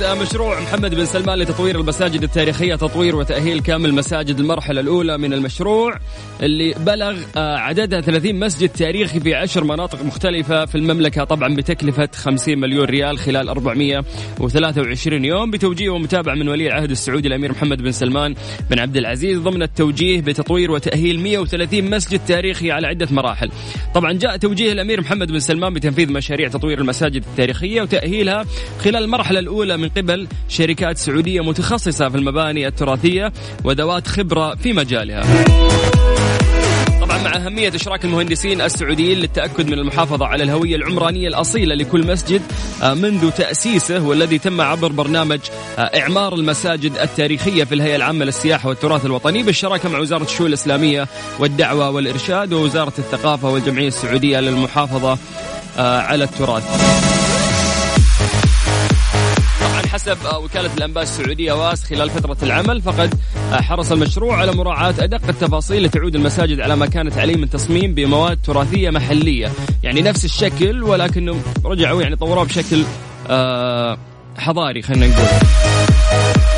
مشروع 0.04 0.60
محمد 0.60 0.96
بن 0.96 1.06
سلمان 1.06 1.40
لتطوير 1.40 1.80
المساجد 1.80 2.24
التاريخية 2.24 2.76
تطوير 2.76 3.16
وتأهيل 3.16 3.60
كامل 3.60 3.94
مساجد 3.94 4.40
المرحلة 4.40 4.82
الأولى 4.82 5.18
من 5.18 5.34
المشروع 5.34 6.00
اللي 6.42 6.74
بلغ 6.80 7.18
آه، 7.38 7.58
عددها 7.58 8.02
30 8.02 8.36
مسجد 8.40 8.70
تاريخي 8.70 9.20
في 9.20 9.36
عشر 9.36 9.64
مناطق 9.64 10.04
مختلفة 10.04 10.66
في 10.66 10.76
المملكة 10.76 11.24
طبعا 11.24 11.56
بتكلفة 11.56 12.10
50 12.16 12.58
مليون 12.58 12.86
ريال 12.86 13.18
خلال 13.18 13.50
423 13.50 15.26
يوم 15.26 15.52
بتوجيه 15.52 15.90
ومتابعة 15.90 16.36
من 16.36 16.50
ولي 16.50 16.68
العهد 16.68 16.92
السعودي 16.92 17.28
الأمير 17.28 17.52
محمد 17.52 17.82
بن 17.82 17.92
سلمان 17.92 18.36
بن 18.70 18.80
عبد 18.80 18.98
العزيز 18.98 19.40
ضمن 19.40 19.62
التوجيه 19.62 20.22
بتطوير 20.22 20.72
وتأهيل 20.72 21.20
130 21.20 21.90
مسجد 21.90 22.20
تاريخي 22.28 22.72
على 22.72 22.88
عدة 22.88 23.08
مراحل. 23.12 23.52
طبعا 23.96 24.14
جاء 24.14 24.38
توجيه 24.38 24.72
الأمير 24.72 25.02
محمد 25.02 25.32
بن 25.32 25.40
سلمان 25.40 25.74
بتنفيذ 25.74 26.12
مشاريع 26.12 26.48
تطوير 26.48 26.82
المساجد 26.82 27.24
التاريخية 27.32 27.82
وتأهيلها 27.82 28.46
خلال 28.80 29.04
المرحلة 29.04 29.40
الأولى 29.40 29.78
من 29.78 29.87
قبل 29.98 30.28
شركات 30.50 30.98
سعودية 30.98 31.42
متخصصة 31.42 32.10
في 32.10 32.18
المباني 32.18 32.68
التراثية 32.68 33.34
وذوات 33.64 34.08
خبرة 34.08 34.56
في 34.56 34.74
مجالها. 34.74 35.24
طبعا 37.02 37.24
مع 37.24 37.36
أهمية 37.36 37.76
إشراك 37.76 38.06
المهندسين 38.06 38.62
السعوديين 38.62 39.18
للتأكد 39.18 39.68
من 39.68 39.74
المحافظة 39.74 40.26
على 40.26 40.44
الهوية 40.44 40.76
العمرانية 40.76 41.28
الأصيلة 41.28 41.76
لكل 41.76 42.08
مسجد 42.08 42.42
آه، 42.84 42.94
منذ 42.94 43.32
تأسيسه 43.32 44.04
والذي 44.08 44.38
تم 44.38 44.62
عبر 44.62 44.92
برنامج 44.92 45.40
آه، 45.78 45.82
إعمار 45.82 46.36
المساجد 46.36 46.98
التاريخية 46.98 47.64
في 47.64 47.76
الهيئة 47.76 47.96
العامة 47.96 48.26
للسياحة 48.26 48.70
والتراث 48.70 49.06
الوطني 49.06 49.44
بالشراكة 49.44 49.90
مع 49.90 50.00
وزارة 50.00 50.24
الشؤون 50.24 50.48
الإسلامية 50.50 51.08
والدعوة 51.40 51.90
والإرشاد 51.90 52.54
ووزارة 52.54 52.94
الثقافة 53.00 53.50
والجمعية 53.50 53.88
السعودية 53.88 54.40
للمحافظة 54.40 55.18
آه، 55.78 56.02
على 56.02 56.24
التراث. 56.24 57.17
حسب 59.98 60.18
وكالة 60.44 60.74
الأنباء 60.78 61.04
السعودية 61.04 61.54
واس 61.54 61.84
خلال 61.84 62.10
فترة 62.10 62.38
العمل 62.44 62.82
فقد 62.82 63.14
حرص 63.52 63.92
المشروع 63.92 64.38
على 64.38 64.52
مراعاة 64.52 64.96
أدق 65.00 65.28
التفاصيل 65.30 65.84
لتعود 65.84 66.16
المساجد 66.16 66.60
على 66.60 66.76
ما 66.76 66.86
كانت 66.86 67.18
عليه 67.18 67.36
من 67.36 67.50
تصميم 67.50 67.94
بمواد 67.94 68.40
تراثية 68.44 68.90
محلية. 68.90 69.52
يعني 69.84 70.02
نفس 70.02 70.26
الشكل 70.26 70.84
ولكنهم 70.84 71.42
رجعوا 71.66 72.02
يعني 72.02 72.16
طوروه 72.16 72.44
بشكل 72.44 72.84
آه، 73.30 73.98
حضاري 74.38 74.82
خلينا 74.82 75.08
نقول. 75.08 75.26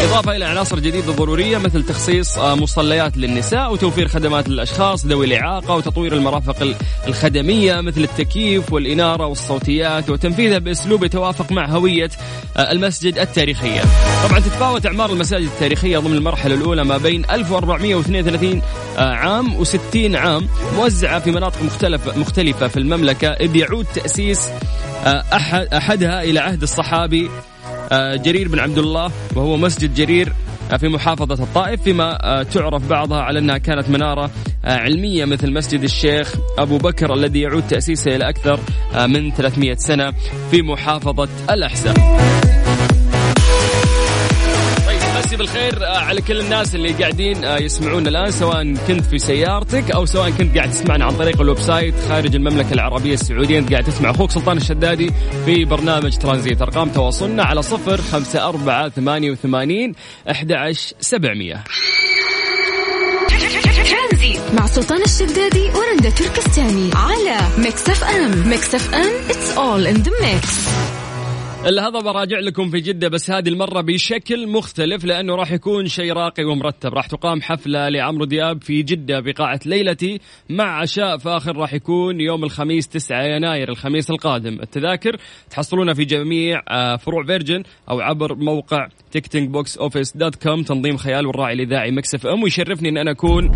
إضافة 0.01 0.35
إلى 0.35 0.45
عناصر 0.45 0.79
جديدة 0.79 1.11
ضرورية 1.13 1.57
مثل 1.57 1.83
تخصيص 1.85 2.37
آه، 2.37 2.55
مصليات 2.55 3.17
للنساء 3.17 3.73
وتوفير 3.73 4.07
خدمات 4.07 4.49
للأشخاص 4.49 5.05
ذوي 5.05 5.25
الإعاقة 5.25 5.75
وتطوير 5.75 6.13
المرافق 6.13 6.61
ال- 6.61 6.75
الخدمية 7.07 7.81
مثل 7.81 8.01
التكييف 8.03 8.73
والإنارة 8.73 9.25
والصوتيات 9.25 10.09
وتنفيذها 10.09 10.57
بأسلوب 10.57 11.03
يتوافق 11.03 11.51
مع 11.51 11.65
هوية 11.65 12.09
آه، 12.57 12.71
المسجد 12.71 13.17
التاريخية. 13.17 13.81
طبعا 14.29 14.39
تتفاوت 14.39 14.85
أعمار 14.85 15.09
المساجد 15.09 15.45
التاريخية 15.47 15.97
ضمن 15.97 16.15
المرحلة 16.17 16.55
الأولى 16.55 16.83
ما 16.83 16.97
بين 16.97 17.25
1432 17.31 18.61
آه، 18.97 19.01
عام 19.13 19.63
و60 19.65 20.15
عام 20.15 20.47
موزعة 20.75 21.19
في 21.19 21.31
مناطق 21.31 21.61
مختلفة, 21.63 22.17
مختلفة 22.19 22.67
في 22.67 22.77
المملكة. 22.77 23.27
إذ 23.27 23.55
يعود 23.55 23.85
تأسيس 23.95 24.49
أحد 25.33 25.67
أحدها 25.73 26.23
إلى 26.23 26.39
عهد 26.39 26.61
الصحابي 26.61 27.29
جرير 27.91 28.47
بن 28.47 28.60
عبد 28.60 28.78
الله 28.78 29.12
وهو 29.36 29.58
مسجد 29.58 29.93
جرير 29.93 30.34
آه، 30.71 30.78
في 30.78 30.88
محافظة 30.88 31.43
الطائف 31.43 31.82
فيما 31.82 32.25
آه، 32.25 32.43
تعرف 32.43 32.89
بعضها 32.89 33.21
على 33.21 33.39
أنها 33.39 33.58
كانت 33.58 33.89
منارة 33.89 34.32
آه، 34.65 34.78
علمية 34.78 35.25
مثل 35.25 35.54
مسجد 35.54 35.84
الشيخ 35.84 36.36
أبو 36.58 36.78
بكر 36.78 37.13
الذي 37.13 37.39
يعود 37.39 37.67
تأسيسه 37.67 38.15
إلى 38.15 38.30
أكثر 38.30 38.60
آه، 38.95 39.06
من 39.06 39.32
300 39.32 39.75
سنة 39.75 40.13
في 40.52 40.62
محافظة 40.62 41.30
الأحساء 41.49 41.93
بالخير 45.39 45.86
آه، 45.86 45.97
على 45.97 46.21
كل 46.21 46.39
الناس 46.39 46.75
اللي 46.75 46.91
قاعدين 46.91 47.43
آه، 47.43 47.58
يسمعونا 47.58 48.10
الآن 48.10 48.32
سواء 48.32 48.73
كنت 48.88 49.06
في 49.06 49.19
سيارتك 49.19 49.91
أو 49.91 50.06
سواء 50.06 50.30
كنت 50.30 50.58
قاعد 50.58 50.71
تسمعنا 50.71 51.06
عن 51.06 51.12
طريق 51.12 51.41
ال 51.41 51.60
website 51.60 51.95
خارج 52.10 52.36
المملكة 52.36 52.73
العربية 52.73 53.13
السعودية. 53.13 53.60
أنت 53.60 53.71
قاعد 53.71 53.84
تسمع 53.84 54.10
أخوك 54.10 54.32
سلطان 54.32 54.58
الشدادي 54.58 55.12
في 55.45 55.65
برنامج 55.65 56.17
ترانزيت. 56.17 56.62
أرقام 56.62 56.89
تواصلنا 56.89 57.43
على 57.43 57.62
صفر 57.62 58.02
خمسة 58.02 58.49
أربعة 58.49 58.89
ثمانية 58.89 59.32
وثمانين 59.32 59.93
أحد 60.32 60.52
عشر 60.52 60.93
سبعمية 60.99 61.63
مع 64.54 64.65
سلطان 64.65 65.02
الشدادي 65.02 65.69
ورندا 65.69 66.10
تركستاني 66.10 66.89
على 66.95 67.38
Mix 67.58 67.89
FM. 67.89 68.49
Mix 68.49 68.75
FM 68.75 69.12
it's 69.29 69.58
all 69.58 69.88
in 69.88 69.95
the 69.95 70.12
mix 70.21 70.69
الهضبة 71.65 72.02
راجع 72.01 72.39
لكم 72.39 72.69
في 72.69 72.80
جدة 72.80 73.08
بس 73.08 73.32
هذه 73.32 73.50
المرة 73.50 73.82
بشكل 73.82 74.48
مختلف 74.48 75.06
لأنه 75.06 75.36
راح 75.36 75.52
يكون 75.52 75.88
شيء 75.88 76.13
راقي 76.13 76.43
ومرتب. 76.43 76.93
راح 76.93 77.08
تقام 77.08 77.41
حفلة 77.41 77.89
لعمرو 77.89 78.26
دياب 78.26 78.63
في 78.63 78.84
جدة 78.84 79.19
بقاعة 79.19 79.60
ليلتي 79.65 80.19
مع 80.50 80.80
عشاء 80.82 81.17
فاخر 81.17 81.58
راح 81.58 81.74
يكون 81.74 82.22
يوم 82.22 82.43
الخميس 82.43 82.88
9 82.88 83.24
يناير 83.24 83.69
الخميس 83.69 84.10
القادم. 84.10 84.60
التذاكر 84.62 85.17
تحصلونها 85.50 85.93
في 85.93 86.06
جميع 86.06 86.62
آه، 86.69 86.95
فروع 86.95 87.26
Virgin 87.25 87.63
أو 87.89 88.00
عبر 88.00 88.36
موقع 88.36 88.88
ticketing 89.12 89.49
box 89.49 89.77
office 89.77 90.17
dot 90.17 90.36
com 90.36 90.63
تنظيم 90.63 90.98
خيال 90.98 91.28
والراعي 91.28 91.54
الإذاعي 91.54 91.91
Mix 91.91 92.27
FM 92.27 92.43
ويشرفني 92.43 92.89
أن 92.89 92.98
أنا 92.98 93.12
أكون 93.12 93.52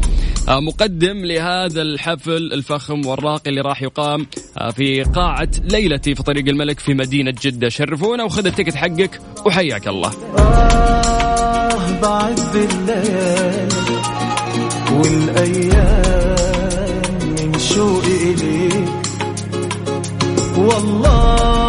آه، 0.49 0.59
مقدم 0.59 1.25
لهذا 1.25 1.81
الحفل 1.81 2.53
الفخم 2.53 3.05
والراقي 3.05 3.49
اللي 3.49 3.61
راح 3.61 3.81
يقام 3.81 4.27
آه، 4.57 4.69
في 4.71 5.03
قاعة 5.03 5.49
ليلتي 5.71 6.15
في 6.15 6.23
طريق 6.23 6.47
الملك 6.47 6.79
في 6.79 6.93
مدينة 6.93 7.33
جدة. 7.41 7.69
شرفونا 7.69 8.23
وخذ 8.23 8.45
ال 8.45 8.50
ticket 8.50 8.75
حقك 8.75 9.21
وحياك 9.45 9.87
الله. 9.87 10.11
آه 10.37 12.01
بعد 12.01 12.39
الليل 12.55 13.69
والأيام 14.91 16.09
من 17.21 17.59
شوقي 17.59 18.33
إليك 18.33 18.89
والله 20.57 21.62